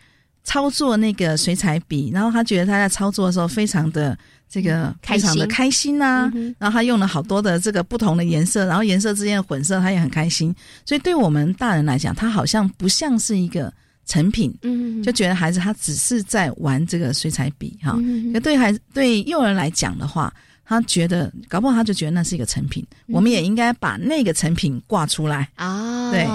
[0.45, 4.17] 操作那个水彩笔，然后他觉得他在操作的时候非常的
[4.49, 6.31] 这个非常的开心呐。
[6.57, 10.55] 然后他用了好多的这个不同的颜色，然后颜色之间的混色，他也很开心。
[10.87, 13.73] 所以对我们大人来讲，他好像不像是一个
[14.07, 17.99] 成品，嗯，就觉得孩子他只是在玩这个水彩笔哈。
[18.33, 20.33] 可对孩子对幼儿来讲的话。
[20.81, 26.11] 他觉得，搞不好他就觉得那是一个成品，我们也应该把那个成品挂出来啊。
[26.11, 26.27] 对，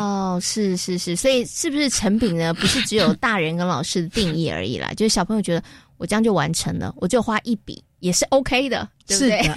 [0.42, 2.54] 是是是，所以是不是成品呢？
[2.54, 5.64] 不是只有大人跟老师的定义而已啦， 就是小朋友觉得
[5.98, 9.52] 我这样就完成了，我就花一笔也是 OK 的，对不对？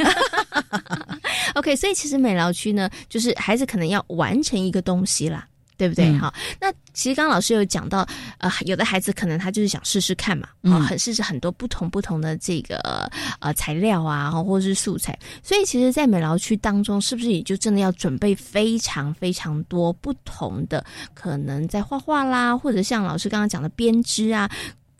[1.55, 5.47] OK，所以其实美劳区呢，就是孩子可能要完成一个东西啦。
[5.81, 6.13] 对不对？
[6.19, 12.77] 好，那其实刚刚老师有讲到，呃，有的孩子可能他就是想试试看嘛，啊，很试试很多不同不同的这个
[13.39, 15.19] 呃材料啊，或者是素材。
[15.43, 24.51] 所以其实，在美劳区当中，是不是也就真的要准备非常非常多不同的可能在画画啦，或者像老师刚刚讲的编织啊，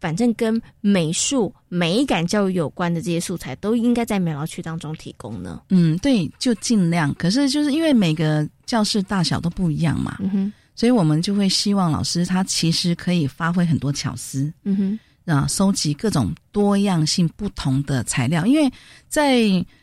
[0.01, 5.61] 反正跟美术美感教育有关的这些素材，都应该在美劳区当中提供呢？
[5.69, 7.15] 嗯，对，就尽量。
[7.17, 10.17] 可是就是因为每个教室大小都不一样嘛。
[10.21, 10.53] 嗯哼。
[10.81, 18.73] 所以我们就会希望老师他其实可以发挥很多巧思，嗯哼，啊，收集各种多样性不同的材料，因为
[19.07, 19.43] 在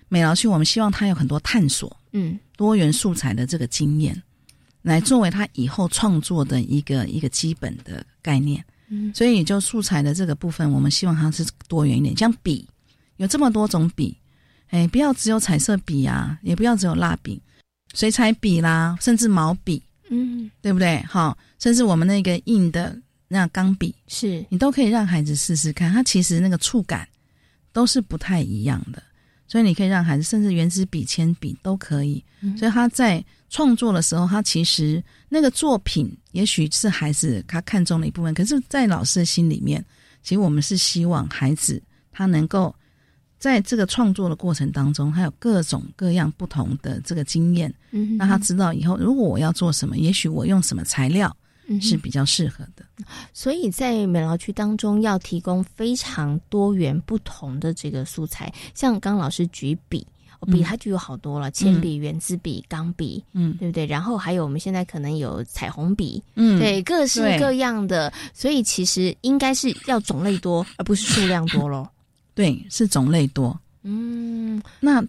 [0.10, 4.20] 美劳区，我们希望他有很多探索，嗯，多元素材的这个经验，
[4.82, 8.66] 来作为他以后创作的一个一个基本的概念。
[8.90, 12.68] 嗯，所以就素材的这个部分，我们希望它是多元一点，像笔
[13.18, 14.18] 有这么多种笔，
[14.70, 17.40] 哎，不要只有彩色笔啊，也不要只有蜡笔、
[17.94, 19.80] 水彩笔啦，甚至毛笔。
[20.10, 21.02] 嗯，对不对？
[21.04, 27.08] 好，甚至我们那个硬的那钢笔，是你都可以让孩子试试看，它其实那个触感
[27.74, 29.02] 都是不太一样的，
[29.48, 32.24] 所以你可以让孩子，甚至原子笔、铅笔都可以。
[32.58, 39.84] 所以他在创作的时候，他其实那个作品也许是孩子他看中的一部分，可是，在老师的心里面，
[40.24, 42.74] 其实我们是希望孩子他能够。
[43.40, 51.36] 在这个创作的过程当中，还有各种各样不同的这个经验，嗯，让他知道以后如果我要做什么，也许我用什么材料
[51.82, 52.84] 是比较适合的。
[53.34, 60.06] 所以在美劳区当中，要提供非常多元不同的这个素材，像刚老师举笔，
[60.52, 63.86] 笔它就有好多了，铅笔、圆珠笔、钢笔，嗯，对不对？
[63.86, 68.12] 然后还有我们现在可能有彩虹笔，嗯，对，各式各样的。
[68.34, 71.88] 所以其实应该是要种类多，而不是数量多喽。
[72.38, 73.60] 对，是种类多。
[73.82, 75.04] 嗯，那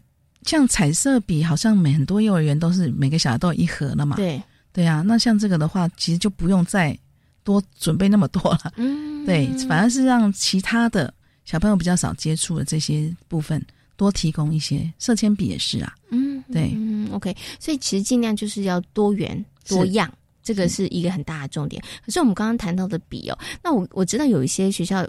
[0.44, 4.16] 像彩色笔，好像每很多幼儿园都是每个小孩都有一盒了嘛。
[4.16, 5.02] 对，对啊。
[5.02, 6.98] 那像这个的话，其实就不用再
[7.44, 8.72] 多准备那么多了。
[8.76, 11.12] 嗯， 对，反而是让其他的
[11.44, 13.62] 小朋友比较少接触的这些部分，
[13.94, 14.90] 多提供一些。
[14.98, 15.94] 色铅笔也是啊。
[16.08, 16.72] 嗯，对。
[16.74, 17.36] 嗯，OK。
[17.60, 20.10] 所以其实尽量就是要多元多样，
[20.42, 21.82] 这个是一个很大的重点。
[22.06, 25.06] 可是我们刚刚谈到的笔哦，那我我知道有一些学校。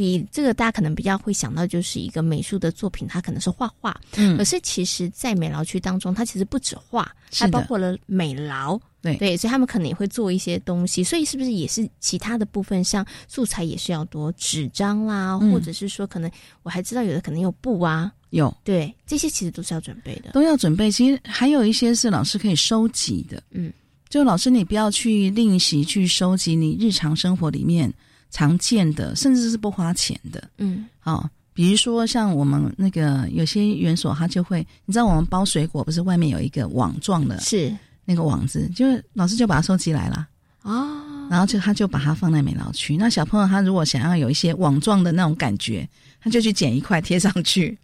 [0.00, 3.94] 比这个大家可能比较会想到就是一个美术的作品，它可能是画画。
[4.16, 8.80] 嗯，可是其实，在美劳区当中，它其实不止画，还包括了美劳。
[9.02, 11.04] 对对，所以他们可能也会做一些东西。
[11.04, 16.30] 所以是不是也是其他的部分，像素材也是要多，纸张啦，或者是说可能
[16.62, 20.90] 我还知道有的可能有布啊，有对这些其实都是要准备的，都要准备。
[20.90, 23.42] 其实还有一些是老师可以收集的。
[23.50, 23.70] 嗯，
[24.08, 27.92] 就老师你不要去练习去收集你日常生活里面。
[28.30, 37.74] 常见的，甚至是不花钱的，嗯，好，比如说像我们那个有些园所，他就会，你知道我们包水果不是外面有一个网状的，是。
[38.06, 40.26] 那个网子，就是老师就把它收集来了，
[40.62, 42.96] 哦，然后就他就把它放在美劳区。
[42.96, 45.88] 那小朋友他如果想要有一些网状的那种感觉，
[46.20, 47.78] 他就去剪一块贴上去，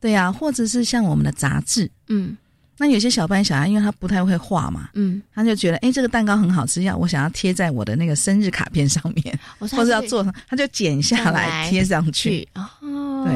[0.00, 2.34] 对呀，或者是像我们的杂志，嗯。
[2.78, 12.46] 那有些小班小孩，因为他不太会画嘛，嗯，他就觉得，哎，这个蛋糕很好吃，要我想要贴在我的那个生日卡片上面，或者要做，他就剪下来贴上去。
[12.54, 12.64] 哦，
[13.24, 13.34] 对，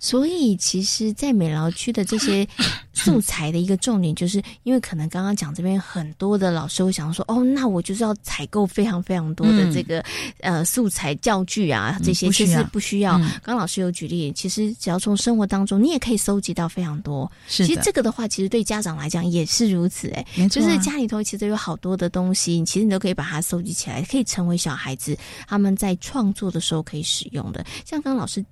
[0.00, 2.46] 所以其实，在美劳区的这些
[2.92, 10.04] 素材的一个重点，就是因为可能刚刚讲这边很多的老师会想说，哦，那我就是要采购非常非常多的这个
[10.40, 13.20] 呃素材教具啊，这些其实不需要。
[13.42, 17.30] 刚老师有举例，其实只要从生活当中，你也可以搜集到非常多。
[17.46, 27.64] 其实这个的话，其实对家长来讲也是如此，哎，就是家里头其实有好多的东西，其实你都可以把它搜集起来，可以成为小孩子他们在创作的时候可以使用的。
[27.84, 28.44] 像刚刚老师。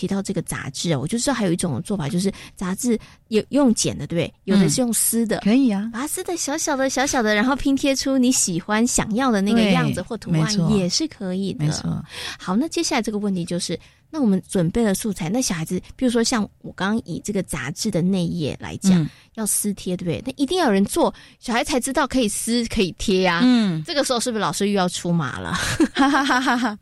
[0.00, 2.98] 提到这个杂志啊，我就知道还有一种做法，就是杂志
[3.28, 4.34] 有用剪的，对不对？
[4.44, 11.66] 有的是用撕的，可以啊，把它撕的小小的、小小的，然后拼贴出你喜欢、想要的那个样子或图案，也是可以的。
[11.66, 12.02] 没错。
[12.38, 13.78] 好，那接下来这个问题就是，
[14.08, 20.22] 那我们准备了素材，那小孩子，比如说像我刚刚以这个杂志的内页来讲，要撕贴，对不对？
[20.24, 23.40] 那一定要有人做，小孩才知道可以撕、可以贴呀。
[23.44, 25.52] 嗯，这个时候是不是老师又要出马了？
[25.92, 26.78] 哈哈哈哈哈。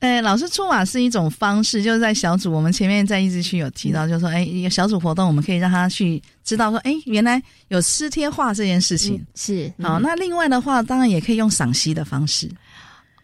[0.00, 9.98] 哎，老师出马是一种方式，就是在小组，我们前面在一直区有提到，就是说，哎，一个小组活动，我们可以让他去知道说，哎，原来有撕贴画这件事情是好。
[9.98, 12.46] 那另外的话，当然也可以用赏析的方式。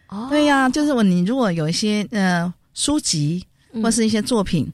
[0.09, 3.45] 哦，对呀，就是我你如果有一些呃书籍
[3.81, 4.67] 或是一些作品，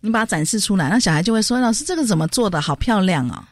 [0.00, 3.44] 你把它展示出来，那小孩就会说，老师这个怎么做的好漂亮哦。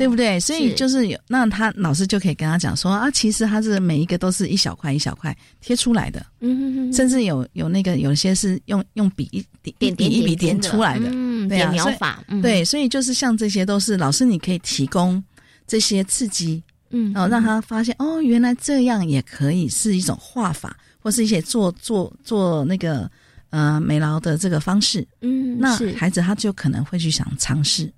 [0.00, 0.04] 哦。
[0.04, 0.40] 对不对？
[0.40, 9.44] 所以就是有，那他老师就可以跟他讲说啊，其实他是每一个都是一小块一小块贴出来的，嗯，甚至有有那个有些是用用笔一
[9.78, 15.22] 点点一笔点出来的，嗯，点描法，对，所以就是像这些都是老师你可以提供
[15.66, 23.10] 这些刺激，嗯，然后让他发现哦，原来这样也可以是一种画法，或是一些做做做那个
[23.50, 27.92] 呃美劳的这个方式，嗯，那孩子他就可能会去想尝试。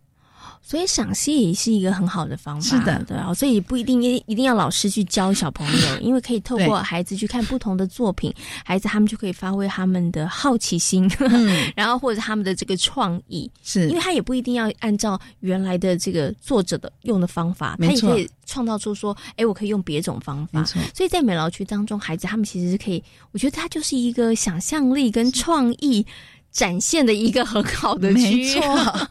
[0.65, 8.33] 所以赏析也是一个很好的方法，是的，对啊，所以不一定一一定要老师去教小朋友， 因为可以透过孩子去看不同的作品，
[8.65, 11.11] 孩子他们就可以发挥他们的好奇心，
[11.77, 13.89] 然后或者他们的这个创意，是。
[13.89, 23.03] 因为他也不一定要按照原来的这个作者的用的方法，他也可以创造出说，哎，我可以用别种方法，所以在美劳区当中，孩子他们其实是可以，
[23.33, 26.07] 我觉得他就是一个想象力跟创意。
[26.53, 28.63] 展现的一个很好的没错，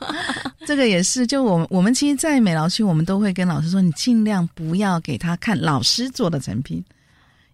[0.64, 1.26] 这个也是。
[1.26, 6.84] 就我我们其实，在美劳区，我们都会跟老师说，你尽量不要给他看老师做的成品，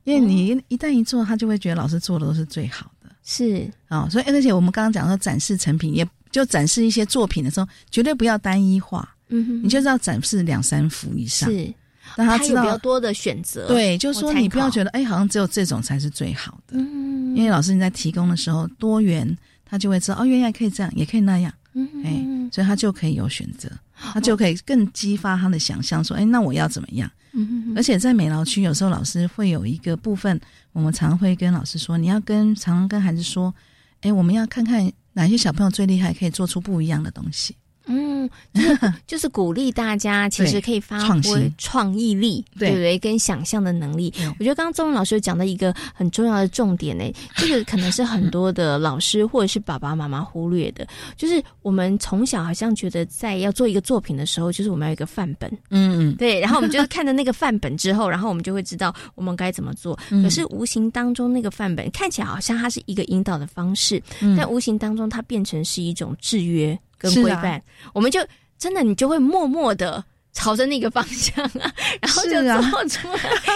[0.04, 3.10] 因为你一旦一做，他就会觉得老师做的都是最好的。
[3.24, 9.08] 是啊，所以而且我们刚刚讲说展示成品，也就展示一些作品的时候，绝对不要单一化。
[9.30, 11.74] 嗯哼，你就是要展示两三幅以上，是
[12.18, 13.70] 让他知道比较多的选择。
[13.70, 16.78] 对，就是说你不要觉得哎，好像只有这种才是最好的。
[16.78, 19.38] 嗯，因为老师你在提供的时候多元。
[19.70, 27.10] 他就会知道哦，原来可以这样，也可以那样，嗯哎，所以他就可以有选择，他就可以更激发他的想象，说，哎，那我要怎么样？
[27.34, 30.40] 嗯而且在美劳区，有时候老师会有一个部分，
[30.72, 33.54] 我们常会跟老师说，你要跟常跟孩子说，
[34.02, 37.56] 哎，我们要看看哪些小朋友最厉害，可以做出不一样的东西。
[37.88, 38.30] 嗯，
[39.08, 43.00] 就是鼓励大家，其实可以发挥创意力，对不对？
[43.00, 44.14] 跟想象的能力。
[44.40, 47.04] 我觉得刚刚钟文老师有讲到一个很重要的重点呢，
[47.36, 59.98] 这 个可能是很多的老师或者是爸爸妈妈忽略的，就是我们从小好像觉得在要做一个作品的时候，就是我们要一个范本，嗯嗯，对，然后我们就是看着那个范本之后，然后我们就会知道我们该怎么做。
[60.10, 64.02] 可是无形当中，那个范本看起来好像它是一个引导的方式，
[64.38, 66.78] 但无形当中它变成是一种制约。
[66.98, 67.62] 跟规范，
[67.94, 68.20] 我们就
[68.58, 71.72] 真的你就会默默的朝着那个方向啊，
[72.02, 72.42] 然后就
[72.72, 73.08] 做出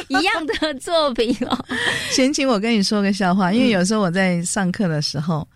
[0.10, 1.66] 一样的作品哦。
[2.12, 5.48] 先请我跟你说个笑话，因为有时候我在上课的时候，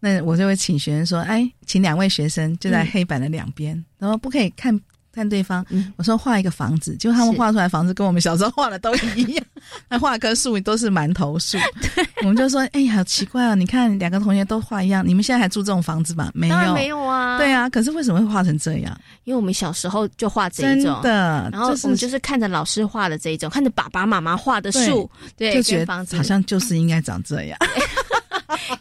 [0.00, 4.78] 那我就会请学生说：“哎，请两位学生就在黑板的两边，然后不可以看。”
[5.14, 5.64] 看对方，
[5.96, 9.46] 我说画一个房子，就他们画出来房子跟我们小时候画的都一样。
[9.88, 11.56] 那画棵树都是馒头树，
[12.22, 13.54] 我们就说：“哎，好奇怪啊！
[13.54, 16.32] 你看两个同学都画一样，你们现在还住这种房子吗？
[16.34, 17.00] 没有，没有
[17.34, 17.38] 啊。
[17.38, 18.98] 对啊，可是为什么会画成这样？
[19.24, 27.58] 因为我们小时候就画这一种的，然后我们就是看着老师画的这一种，看着爸爸妈妈画的树，对，就觉得好像就是应该长这样。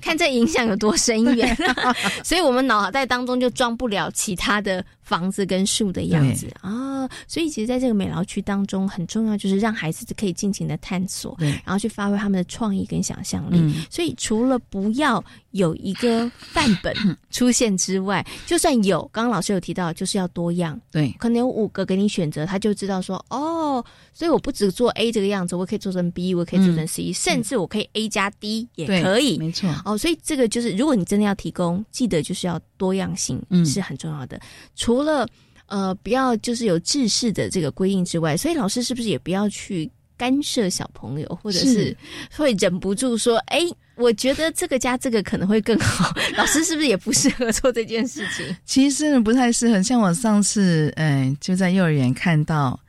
[0.02, 1.58] 看这影响有多深远，
[2.24, 4.84] 所以我们脑袋当中就装不了其他的。
[5.04, 6.48] 房子跟树的样子。
[6.62, 13.74] 啊，所以其实在这个美劳区当中，很重要就是让孩子可以尽情的探索，然后去发挥他们的创意跟想象力。
[13.90, 16.96] 所以除了不要有一个范本
[17.30, 23.84] 出现之外，就算有，刚刚老师有提到，就是要多样，对，可能有五个给你选择，他就知道说，哦，
[24.14, 29.70] 所以我不只做 A 这个样子，我可以做成 B，我可以做成 C，甚至我可以 A 加 D 也可以，没错。
[29.86, 34.40] 哦，所以这个就是，如果你真的要提供，记得就是要多样性是很重要的。
[34.76, 35.26] 除了
[35.68, 41.96] 呃，不要就是有制式的这个规定之外，所以老师是不是也不要去干涉小朋友，或者是
[42.36, 43.62] 会忍不住说：“哎，
[43.96, 46.14] 我觉得这个加这个可能会更好。
[46.38, 48.56] ”老师是不是也不适合做这件事情？
[48.66, 49.82] 其实不太适合。
[49.82, 52.80] 像我上次，嗯，就在幼儿园看到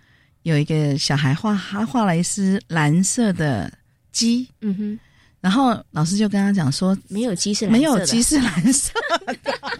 [0.42, 3.72] 有一个小孩画，他画了一只蓝色的
[4.12, 4.98] 鸡，嗯哼，
[5.44, 8.90] 然后老师就跟他讲说：“没有鸡是没有鸡是蓝色
[9.26, 9.52] 的。”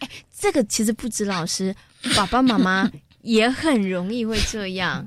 [0.00, 0.08] 哎，
[0.40, 1.76] 这个其实不止老师，
[2.16, 2.90] 爸爸妈妈
[3.20, 5.06] 也很容易会这样。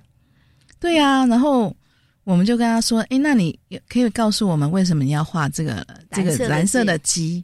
[0.79, 1.75] 对呀，然后
[2.23, 7.43] 我们就跟他说：“哎，那你可以告诉我们为什么你要画这个这个蓝色的鸡？”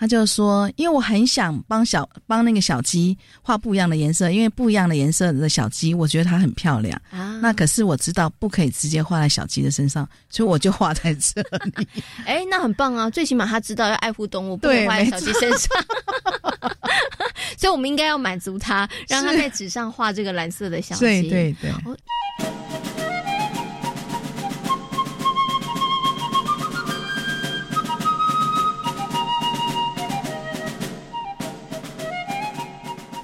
[0.00, 6.98] 他就说：“因为我很想帮小帮那个小鸡画不一样的颜色，因为不一样的颜色的小鸡，我觉得它很漂亮。
[7.10, 11.42] 啊，那可是我知道不可以直接画在小鸡的身上，所以我就画在这
[11.76, 11.86] 里。
[12.24, 13.10] 哎，那很棒啊！
[13.10, 15.68] 最起码他知道要爱护动物，不能画在小鸡身上。
[17.58, 21.00] 所以，我们应该要满足他，让他在纸上画这个蓝色的小鸡。
[21.00, 21.70] 对对对。”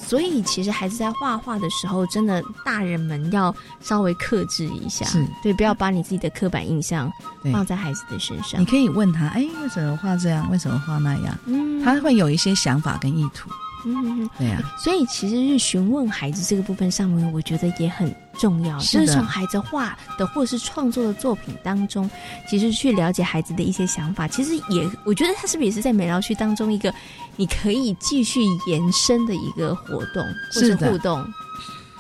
[0.07, 7.11] 所以，其实孩子在画画的时候，真的大人们要稍微克制一下，是对，不要把你自己的刻板印象
[7.53, 8.61] 放在孩子的身上。
[8.61, 10.49] 你可以问他：“哎，为什么画这样？
[10.51, 13.51] 为什么画那样？”嗯，他会有一些想法跟意图。
[13.87, 14.61] 嗯，对呀。
[14.77, 18.77] 所以，其实是询问孩子这个部分上面，我觉得也很重要。
[18.81, 22.11] 就是从孩子画的或者是创作的作品当中，
[22.49, 24.27] 其实去了解孩子的一些想法。
[24.27, 26.93] 其实也，我觉得他是不是也是在美劳区当中一个
[27.37, 31.25] 你可以继续延伸的一个活动或者互动，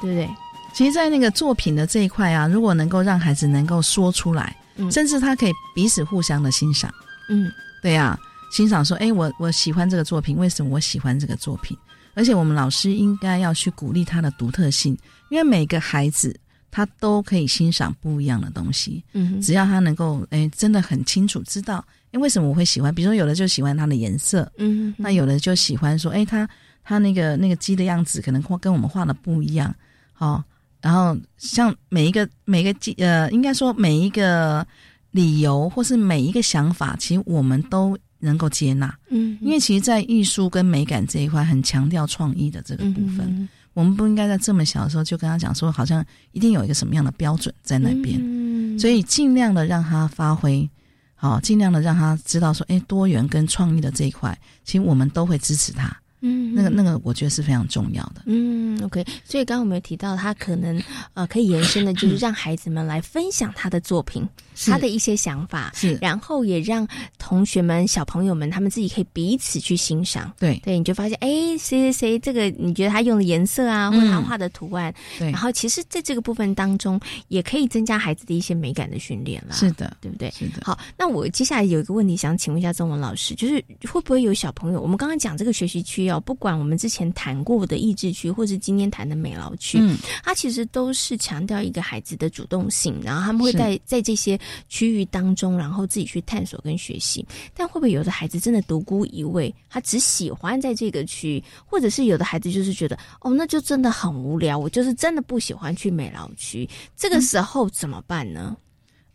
[0.00, 0.28] 对不对？
[0.74, 4.56] 其实，在那个作品的这一块啊，如果能够让孩子能够说出来，
[4.90, 6.92] 甚至他可以彼此互相的欣赏。
[7.28, 8.18] 嗯，对呀。
[8.56, 11.76] 欣赏说：“哎，我我喜欢这个作品，为什么我喜欢这个作品？
[12.14, 14.96] 而且我们老师应该要去鼓励他的独特性，
[15.28, 16.34] 因为每个孩子
[16.70, 19.04] 他都可以欣赏不一样的东西。
[19.12, 22.94] 嗯，只要他能够哎，真的很清楚知道，哎，为什么我会喜欢？
[22.94, 26.48] 比如说有的就喜欢它的颜色，嗯，那有的就喜欢说，哎，他
[26.82, 29.74] 他那个那个鸡的样子可能画跟我们画的不一样，
[30.16, 30.42] 哦，
[30.80, 34.66] 然后像每一个每个鸡，呃，应该说每一个
[35.10, 50.68] 理由或是每一个想法，其实我们都。”能够接纳，嗯，因为其实，在艺术跟美感这一块，很强调创意的这个部分，我们不应该在这么小的时候就跟他讲说，好像一定有一个什么样的标准在那边，嗯，所以尽量的让他发挥，
[51.14, 55.94] 好，尽量的让他知道说，哎，多元跟创意的这一块，其实我们都会支持他。
[56.20, 58.22] 嗯，那个那个，我觉得是非常重要的。
[58.26, 59.04] 嗯，OK。
[59.24, 60.82] 所以刚刚我们有提到，他可能
[61.14, 64.26] 呃可以延伸的，就是 让孩子们来分享他的作品，
[64.66, 66.86] 他的一些想法，是，然后也让
[67.18, 70.32] 同学们、小朋友们他们自己可以彼此去欣赏。
[70.38, 75.30] 对对，你就发现，哎，谁谁谁，这个你觉得他用的颜色啊，或他画的图案，对。
[75.30, 76.98] 然后其实在这个部分当中，
[77.28, 79.54] 也可以增加孩子的一些美感的训练了。
[79.54, 80.30] 是的，对不对？
[80.30, 80.62] 是的。
[80.64, 84.80] 好，那我接下来有一个问题想请问一下中文老师，就是会不会有小朋友？
[84.80, 86.20] 我们刚刚讲这个学习区哦。
[86.20, 94.38] 不管我们之前谈过的益智区，或是今天谈的美劳区，嗯，它其实都是强调一个孩子的主动性，然后他们会在在这些
[94.68, 97.26] 区域当中，然后自己去探索跟学习。
[97.54, 106.68] 但会不会有的孩子真的独孤一味，他只喜欢在这个区，或者是有的孩子就是觉得，哦，那就真的很无聊，我就是真的不喜欢去美劳区。
[106.96, 108.56] 这个时候怎么办呢？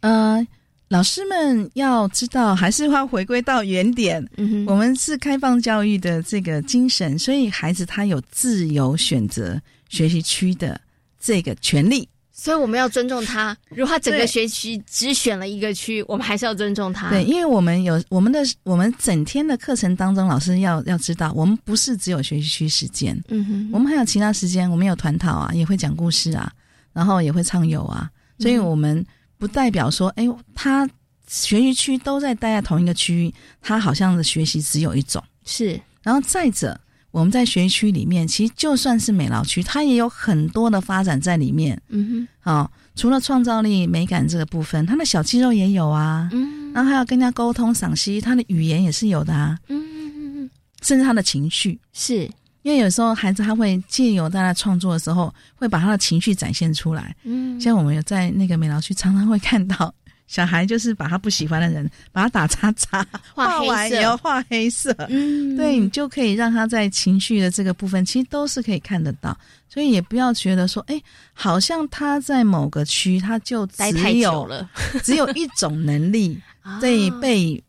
[0.01, 0.47] 呃。
[0.91, 4.21] 老师们要知道，还是要回归到原点。
[4.35, 10.77] 嗯我们是开放教育的这个精神，所以孩子他有自由选择学习区的
[11.17, 12.05] 这个权利。
[12.33, 13.55] 所以我们要尊重他。
[13.69, 17.09] 如果他整个学期只选了一个区，我们还是要尊重他。
[17.09, 23.17] 对，因为我们有我们的我们整天的课程当中，老师要要知道，我们不是只有学习区时间。
[23.29, 26.51] 嗯哼，我们还有其他时间，我们有团讨啊，也会讲故事啊，
[26.91, 29.05] 然后也会唱游啊，所以我们。
[29.41, 30.23] 不代表说，哎，
[30.53, 30.87] 他
[31.27, 35.21] 学习区都在待在同一个区域，他好像的学习只有一种。
[35.43, 36.79] 是，然后再者，
[37.09, 41.81] 我们在学习区里面，其实就算是美劳区，它也有很多的发展在里面。
[41.87, 46.29] 嗯哼，好，除了创造力、美感这个部分，他的小肌肉也有啊。
[46.31, 49.57] 嗯，然后还要跟人家沟通、赏析，他的语言也是有的啊。
[49.69, 50.49] 嗯嗯嗯嗯，
[50.83, 52.29] 甚至他的情绪是。
[52.63, 57.15] 因为有时候孩子他会借由在创作的时候，会把他的情绪展现出来。
[57.23, 59.93] 嗯，像我们有在那个美劳区常常会看到
[60.27, 64.95] 小孩，就是把他不喜欢的人，把他打叉叉， 画完也要画黑色。
[65.09, 69.37] 嗯，对你就可以让他在情绪的这个部分，其实都是可以看得到。
[69.67, 71.01] 所以也不要觉得说，哎，
[71.33, 74.69] 好像他在某个区，他就只有了，
[75.03, 76.39] 只有一种能力
[76.81, 77.61] 被被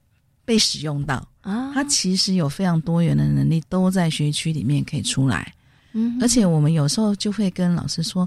[0.45, 1.27] 被使用到。
[1.43, 5.53] 啊，他其实有非常多元的能力，都在学习区里面可以出来。
[5.93, 8.27] 嗯，而且我们有时候就会跟老师说，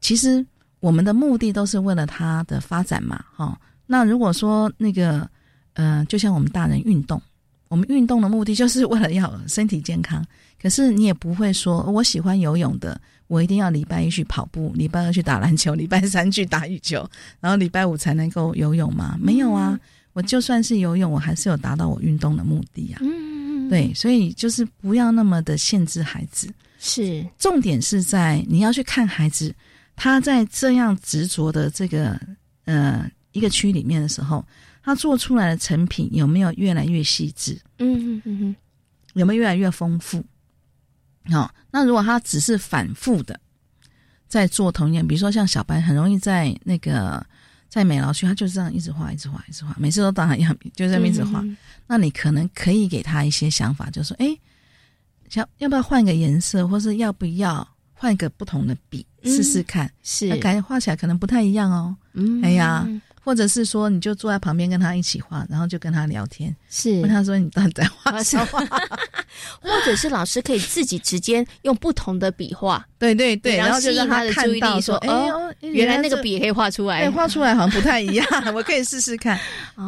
[0.00, 0.44] 其实
[0.80, 3.58] 我们的目的都是为了他的发展嘛，哈。
[3.86, 5.28] 那如果说那个，
[5.74, 7.20] 呃，就像我们大人运动，
[7.68, 10.24] 我们运动的目的就是为了要身体健康。
[10.62, 17.06] 可是你也不会说我喜欢游泳的，我一定要礼拜一去跑步，礼拜二去打篮球，礼拜三去打羽球，
[17.40, 19.18] 然后礼拜五才能够游泳吗？
[19.20, 19.78] 没有啊，
[20.14, 23.00] 我就算是游泳，我还是有达到我运动的目的啊。
[23.02, 26.48] 嗯，对，所以就是不要那么的限制孩子。
[26.78, 29.54] 是，重点是在你要去看孩子，
[29.96, 32.18] 他在这样执着的这个
[32.64, 34.44] 呃一个区里面的时候，
[34.82, 37.58] 他做出来的成品有没有越来越细致？
[37.78, 38.56] 嗯嗯嗯，
[39.14, 40.24] 有没有越来越丰富？
[41.30, 43.40] 好，那如果他只是反复的
[44.28, 47.24] 在做同样，比如说像小白很容易在那个
[47.74, 51.44] 在美劳区，他就是这样一直画，一直画，一直画，每次都当然样，就这么一直画。
[51.86, 54.36] 那你可能可以给他一些想法，就说：哎。
[55.30, 59.90] 想要不要换个颜色，或是要不要换个不同的笔试试看？
[60.04, 61.96] 是，感觉画起来可能不太一样哦。
[62.12, 62.86] 嗯，哎呀，
[63.24, 68.46] 或者是说，你就坐在旁边跟他一起画，然后就跟他聊天，是问他说你到底在画什么？
[69.60, 75.10] 或者是老师可以自己直接用不同的笔画， 对对对，然后就让他的注意力说，哎，
[75.60, 79.40] 原来那个笔也可以画出来，画出来好像不太一样， 我可以试试看。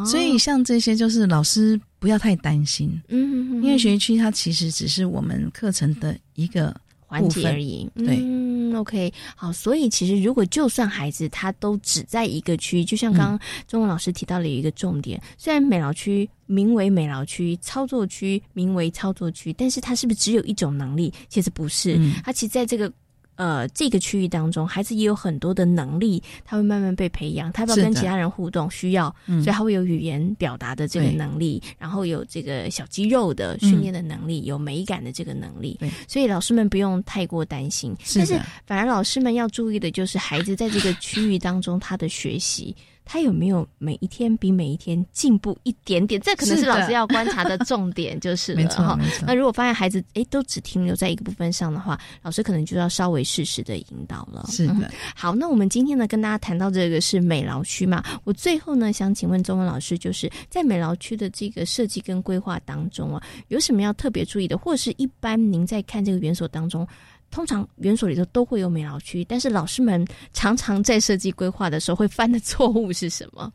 [0.05, 1.79] 所以像这些，就是老师。
[1.99, 6.71] 不要太担心，嗯，因为学习区它其实只是我们课程的一个
[7.07, 7.89] 环节而已。
[7.95, 21.11] 对，嗯，OK，好，所以其实如果就算孩子他都只在一个区，就像刚刚中文老师提到了一个重点，虽然美劳区名为美劳区，操作区名为操作区，但是它是不是只有一种能力？
[21.29, 22.91] 其实不是，它其实在这个。
[23.37, 27.51] 呃，这个区域当中，孩子也有很多的能力，他会慢慢被培养。
[27.53, 35.79] 他要跟其他人互动，需要，所以他会有语言表达的这个能力，然后有这个小肌肉的训练的能力，有美感的这个能力。
[36.07, 37.95] 所以老师们不用太过担心。
[38.15, 42.75] 但是反而老师们要注意的就是，孩子在这个区域当中他的学习。
[43.07, 46.19] 他有没有每一天比每一天进步一点点？
[46.21, 48.99] 这可能是老师要观察的重点，就是了哈。
[49.25, 54.45] 那如果发现孩子哎都只停留在一个部分上的话，老师可能就要稍微适时的引导了。
[54.49, 54.91] 是的。
[55.15, 58.03] 好，那我们今天呢跟大家谈到这个是美劳区嘛？
[58.25, 66.85] 我最后呢想请问中文老师，就是在美劳区的这个设计跟规划当中啊，有什么要特别注意的，或者是一般您在看这个园所当中？
[67.29, 73.51] 通常园所里头都会有美劳区，但是老师们常常在设计规划的时候会犯的错误是什么？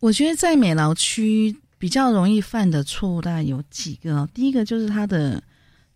[0.00, 4.28] 我觉得在美劳区比较容易犯的错误大概有几个。
[4.32, 5.42] 第一个就是他的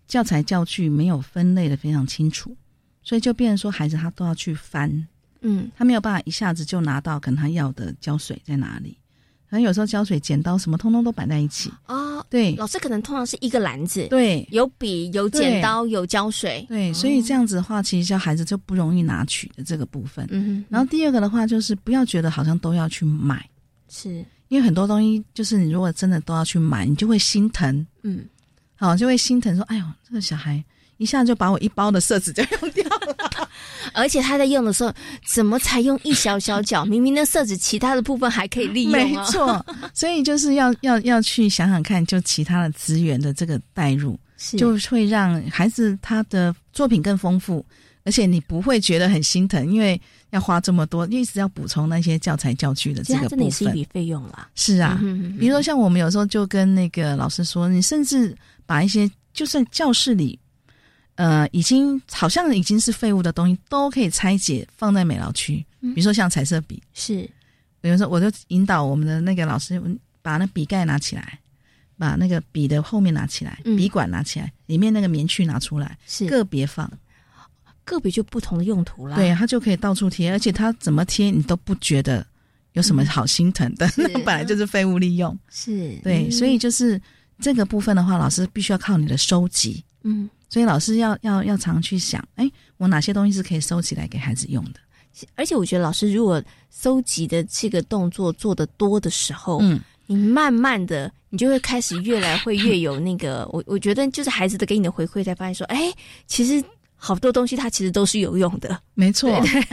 [0.08, 2.56] 教材教具没有分类的非常清楚，
[3.02, 5.06] 所以就变成说孩子他都要去翻，
[5.40, 8.96] 嗯，他没有办法一下子就拿到可能他要的胶水在哪里。
[9.52, 12.22] 可能有时候胶水、剪刀什么通通都摆在一起啊。
[12.30, 20.26] 对，老师可能通常是一个篮子，对，有笔、有剪刀、有胶水，对，所以这样子的话，其实教孩子就不容易拿取的这个部分。
[20.30, 23.46] 嗯，然后第二个的话，就是不要觉得好像都要去买，
[23.90, 28.24] 是因为很多东西就是你如果真的都要去买，你就会心疼，嗯，
[28.74, 30.64] 好，就会心疼说，哎呦，这个小孩。
[31.02, 33.48] 一下就把我一包的色纸就用掉了，
[33.92, 34.94] 而且他在用的时候，
[35.26, 36.84] 怎么才用一小小角？
[36.84, 38.92] 明明那色纸其他的部分还可以利用。
[38.92, 44.18] 没错，所以就是要要要去想想看，就其他的资源的这个带入，
[44.56, 47.64] 就会让孩子他的作品更丰富，
[48.04, 50.00] 而且你不会觉得很心疼，因为
[50.30, 54.48] 要花这么多，一直要补充那些教材教具的这个部分，真的是一笔费用啦。
[54.54, 54.98] 是啊，
[55.38, 58.34] 比如说像我们有时候就跟那个老师说，你甚至
[58.64, 60.38] 把一些就算教室里。
[61.16, 65.64] 呃，已经好像已经是废物的东西，都可以拆解放在美劳区。
[65.80, 67.28] 比如说像彩色笔，是，
[67.80, 69.82] 比如说我就引导我们的那个老师，
[70.22, 71.40] 把那笔盖拿起来，
[71.98, 76.90] 把那个笔的后面拿起来，笔管拿起来，里面那个棉絮拿出来，是个别放，
[77.84, 79.16] 个别就不同的用途啦。
[79.16, 82.24] 对，它就可以到处贴，而且它怎么贴你都不觉得
[82.74, 85.36] 有什么好心疼的， 那本来就是废物利用。
[85.50, 87.00] 是对，所以就是
[87.40, 89.84] 这个部分的话，老师必须要靠你的收集。
[90.04, 90.30] 嗯。
[90.52, 92.46] 所以老师要要要常去想，哎，
[92.76, 94.80] 我哪些东西是可以收起来给孩子用的？
[95.34, 105.90] 而且我觉得老师如果收集的这个动作做得多的时候，嗯，你慢慢的你就会开始越来会越有那个，我我觉得就是孩子的给你的回馈，才发现说，哎，
[106.26, 106.62] 其实
[106.96, 109.30] 好多东西它其实都是有用的，没错，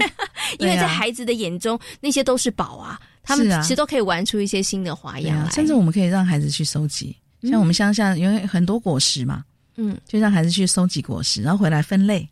[0.59, 7.13] 因为在孩子的眼中那些都是宝啊，他们其实都可以玩出一些新的花样来，甚至我们可以让孩子去收集，
[7.43, 9.43] 像我们乡下有很多果实嘛。
[9.81, 12.27] 嗯，就让孩子去收集果实，然后回来分类，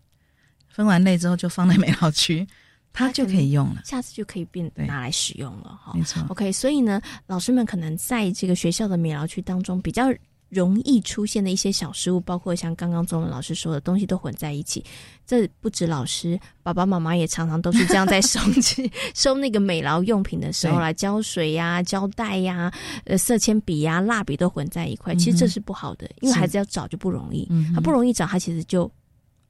[0.67, 2.45] 分完类之后就放在美劳区，
[2.91, 5.93] 他就可以用了，下次就可以变拿来使用了哈。
[5.95, 6.21] 没错。
[6.27, 10.09] OK，所以呢，老师们可能在这个学校的美劳区当中比较
[10.49, 14.83] 容易出现的一些小失误，包括像刚刚中文老师说的东西都混在一起。
[15.25, 18.39] 这不止老师，爸爸妈妈也常常都是这样在收
[19.13, 22.71] 收那个美劳用品的时候来胶水呀、胶带呀、
[23.03, 25.13] 呃色铅笔呀、蜡笔都混在一块。
[25.15, 28.89] 其实这是不好的，因为孩子要找就不容易，他不容易找，他其实就。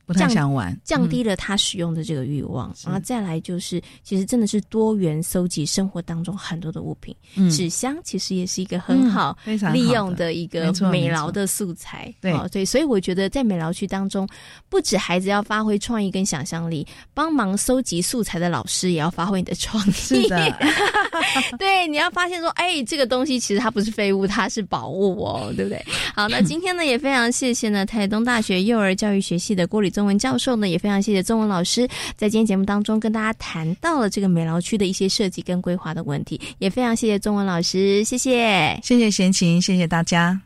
[0.08, 2.74] 不太想玩，降低了他使用的这个欲望。
[2.86, 7.14] 然后再来就是，其实真的是多元搜集生活当中很多的物品。
[7.52, 9.38] 纸箱其实也是一个很好
[9.74, 12.12] 利用的一个美劳的素材。
[12.22, 14.26] 对对，所以我觉得在美劳区当中，
[14.70, 19.92] 不止孩子要发挥创意跟想象力，帮忙搜集素材的老师也要发挥你的创意。
[19.92, 20.58] 是的，
[21.60, 25.86] 对，你要发现说，哎，这个东西其实它不是废物，它是宝物哦，对不对？
[26.16, 29.92] 好，那今天呢，也非常谢谢呢，台东大学幼儿教育学系的郭李。
[29.98, 40.40] 中文教授呢，也非常谢谢中文老师在今天节目当中跟大家谈到了这个美劳区的一些设计跟规划的问题，也非常谢谢中文老师，谢谢，谢谢贤琴，谢谢大家。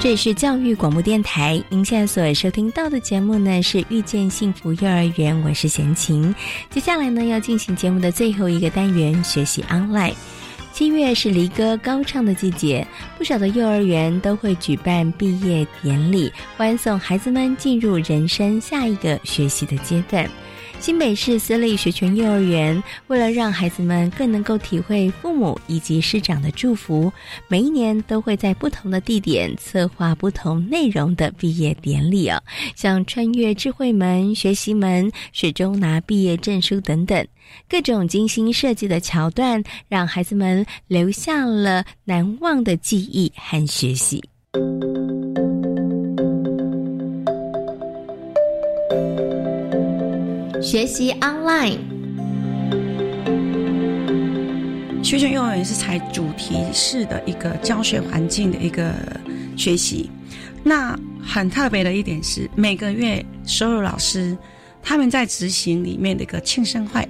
[0.00, 6.34] 这里是教育广播电台，您现在所收听到的节目呢是遇见幸福幼儿园，我是贤琴。
[6.70, 10.14] 接下来呢要进行节目的最后一个单元，学习 online。
[10.76, 20.28] 七月是离歌高唱的季节，不少的幼儿园都会举办毕业典礼，欢送孩子们进入人生下一个学习的阶段。
[20.78, 27.12] 新北市私立学全幼儿园为了让孩子们更能够体会父母以及师长的祝福，
[27.48, 32.40] 每一年都会在不同的地点策划不同内容的毕业典礼哦，
[32.76, 37.26] 像穿越智慧门、学习门、水中拿毕业证书等等，
[37.68, 44.22] 各种精心设计的桥段，让孩子们留下了难忘的记忆和学习。
[50.66, 51.78] 学习 online，
[55.00, 58.92] 学前幼儿园是采主题式的一个教学环境的一个
[59.56, 60.10] 学习。
[60.64, 64.36] 那很特别的一点是，每个月所有老师
[64.82, 67.08] 他们在执行里面的一个庆生会。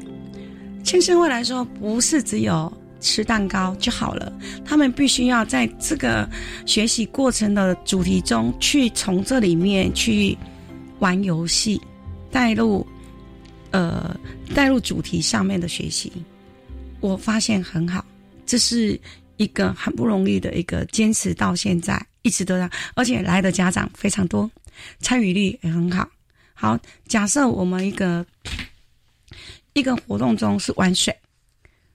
[0.84, 4.30] 庆生会来说，不是只有吃蛋糕就好了，
[4.66, 6.28] 他们必须要在这个
[6.66, 10.36] 学习过程的主题中去从这里面去
[10.98, 11.80] 玩游戏，
[12.30, 12.86] 带入。
[13.72, 14.18] 呃，
[14.54, 16.10] 带入主题上面的学习，
[17.00, 18.04] 我发现很好，
[18.46, 18.98] 这是
[19.36, 24.50] 一个很不容易的一个坚持到现在，一直都在，而且来的家长非常多，
[25.00, 26.08] 参与率也很好。
[26.54, 28.24] 好，假设我们一个
[29.74, 31.14] 一个活动中是玩水，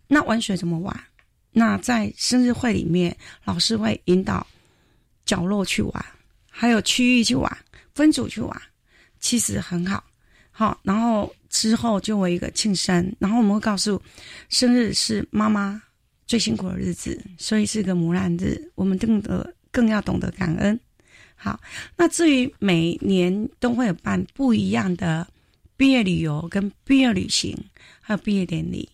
[0.08, 1.04] 那玩水怎么玩？
[1.52, 4.46] 那在生日会里面，老师会引导
[5.26, 6.06] 角落去玩，
[6.50, 7.58] 还有区域去玩，
[7.96, 8.62] 分组去玩，
[9.20, 10.04] 其实很好。
[10.52, 11.34] 好，然后。
[11.52, 14.02] 之后就为一个庆生，然后我们会告诉，
[14.50, 15.84] 生日是妈妈
[16.26, 20.80] 最辛苦的日子，所以是个母难日，我们更得更要懂得感恩。
[21.36, 21.60] 好，
[21.98, 25.28] 那至于每年都会有办不一样的
[25.76, 27.56] 毕业旅游、跟毕业旅行，
[28.00, 28.88] 还有毕业典礼，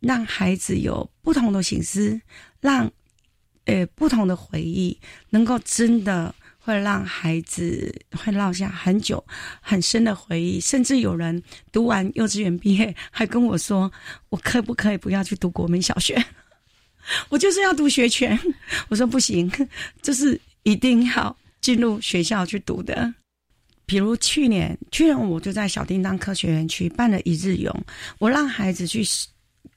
[0.00, 2.20] 让孩子有不同的形式，
[2.60, 2.90] 让
[3.66, 4.98] 呃不同的回忆，
[5.30, 6.34] 能够真的。
[6.64, 9.22] 会让孩子会落下很久
[9.60, 13.92] 很深的回忆，甚至有人读完幼稚园毕业还跟我说
[14.30, 16.16] ：“我可不可以不要去读国民小学？
[17.28, 18.38] 我就是要读学前。”
[18.88, 19.52] 我说：“不行，
[20.00, 23.12] 就是一定要进入学校去读的。”
[23.84, 27.70] 比如去年，去年我就在小叮当科学园区办了一日游，
[28.18, 29.04] 我让孩子去。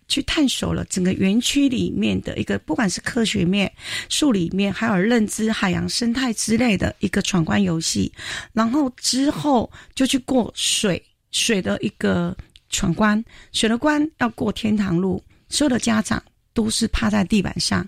[0.08, 3.72] 去探索了整个园区里面的一个，不管是科学面、
[4.08, 8.12] 数理面，还有认知、海洋生态之类的一个闯关游戏，
[8.54, 12.36] 然后之后就去过水水的一个
[12.70, 17.86] 闯关，水的关要过天堂路，所有的家长都是趴在地板上，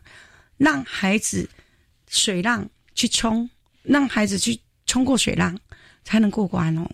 [0.58, 1.50] 让孩子
[2.10, 3.50] 水浪去冲，
[3.82, 5.58] 让孩子去冲过水浪
[6.04, 6.86] 才能过关哦。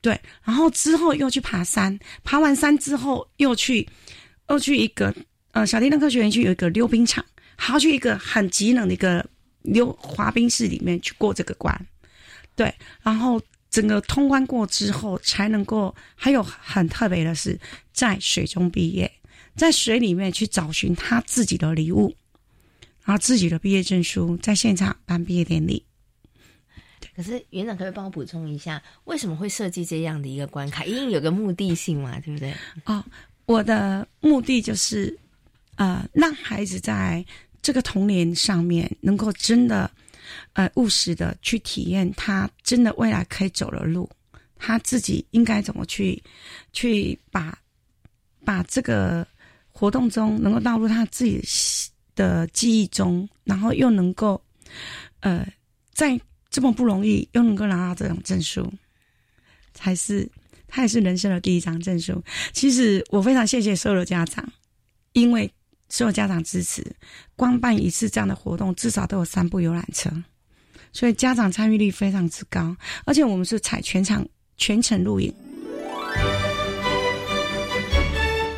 [0.00, 3.86] 对，然后之后又去爬山，爬完山之后又去。
[4.52, 5.14] 又去一个
[5.52, 7.24] 呃小叮当科学园区有一个溜冰场，
[7.56, 9.26] 还要去一个很极冷的一个
[9.62, 11.74] 溜滑冰室里面去过这个关，
[12.54, 12.72] 对，
[13.02, 13.40] 然后
[13.70, 17.58] 整个通关过之后才能够，还有很特别的是
[17.92, 19.10] 在水中毕业，
[19.56, 22.14] 在水里面去找寻他自己的礼物，
[23.04, 25.82] 然后自己的毕业证书，在现场办毕业典礼。
[27.16, 30.84] 可是园长可不可以帮我补充一下，为什么会设计这样的一个关卡？
[30.84, 32.54] 一定有个目的性嘛，对不对？
[32.84, 33.02] 哦。
[33.52, 35.14] 我的目的就是，
[35.76, 37.22] 呃，让孩子在
[37.60, 39.90] 这个童年上面能够真的，
[40.54, 44.08] 呃，务实的去体验他真的未来可以走的路，
[44.56, 46.22] 他自己应该怎么去，
[46.72, 47.58] 去把
[48.42, 49.26] 把这个
[49.70, 51.38] 活动中能够纳入他自己
[52.14, 54.42] 的记忆中，然后又能够，
[55.20, 55.46] 呃，
[55.92, 58.72] 在这么不容易又能够拿到这种证书，
[59.74, 60.26] 才是
[60.74, 62.24] 它也是人生的第一张证书。
[62.54, 64.42] 其实我非常谢谢所有的家长，
[65.12, 65.52] 因为
[65.90, 66.82] 所有家长支持，
[67.36, 70.10] 光办一次这样的活动，至少都有三部游览车，
[70.94, 75.30] 所以家长参与率非常之高，而且我们是采全场全程录影。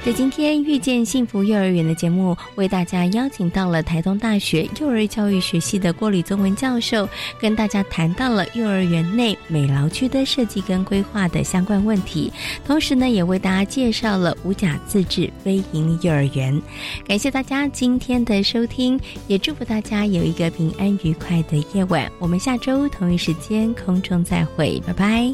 [0.04, 7.08] 在今天遇见幸福幼儿园的节目，为大家邀请到了台东大学幼儿教育学系的郭李宗文教授，
[7.40, 12.30] 跟大家谈到了幼儿园内美劳区的设计跟规划的相关问题，
[12.66, 16.60] 同时呢，也为大家介绍了无甲自治非营幼儿园。
[17.08, 22.12] 感谢大家今天的收听，也祝福大家有一个平安愉快的夜晚。
[22.18, 25.32] 我们下周同一时间空中再会，拜拜。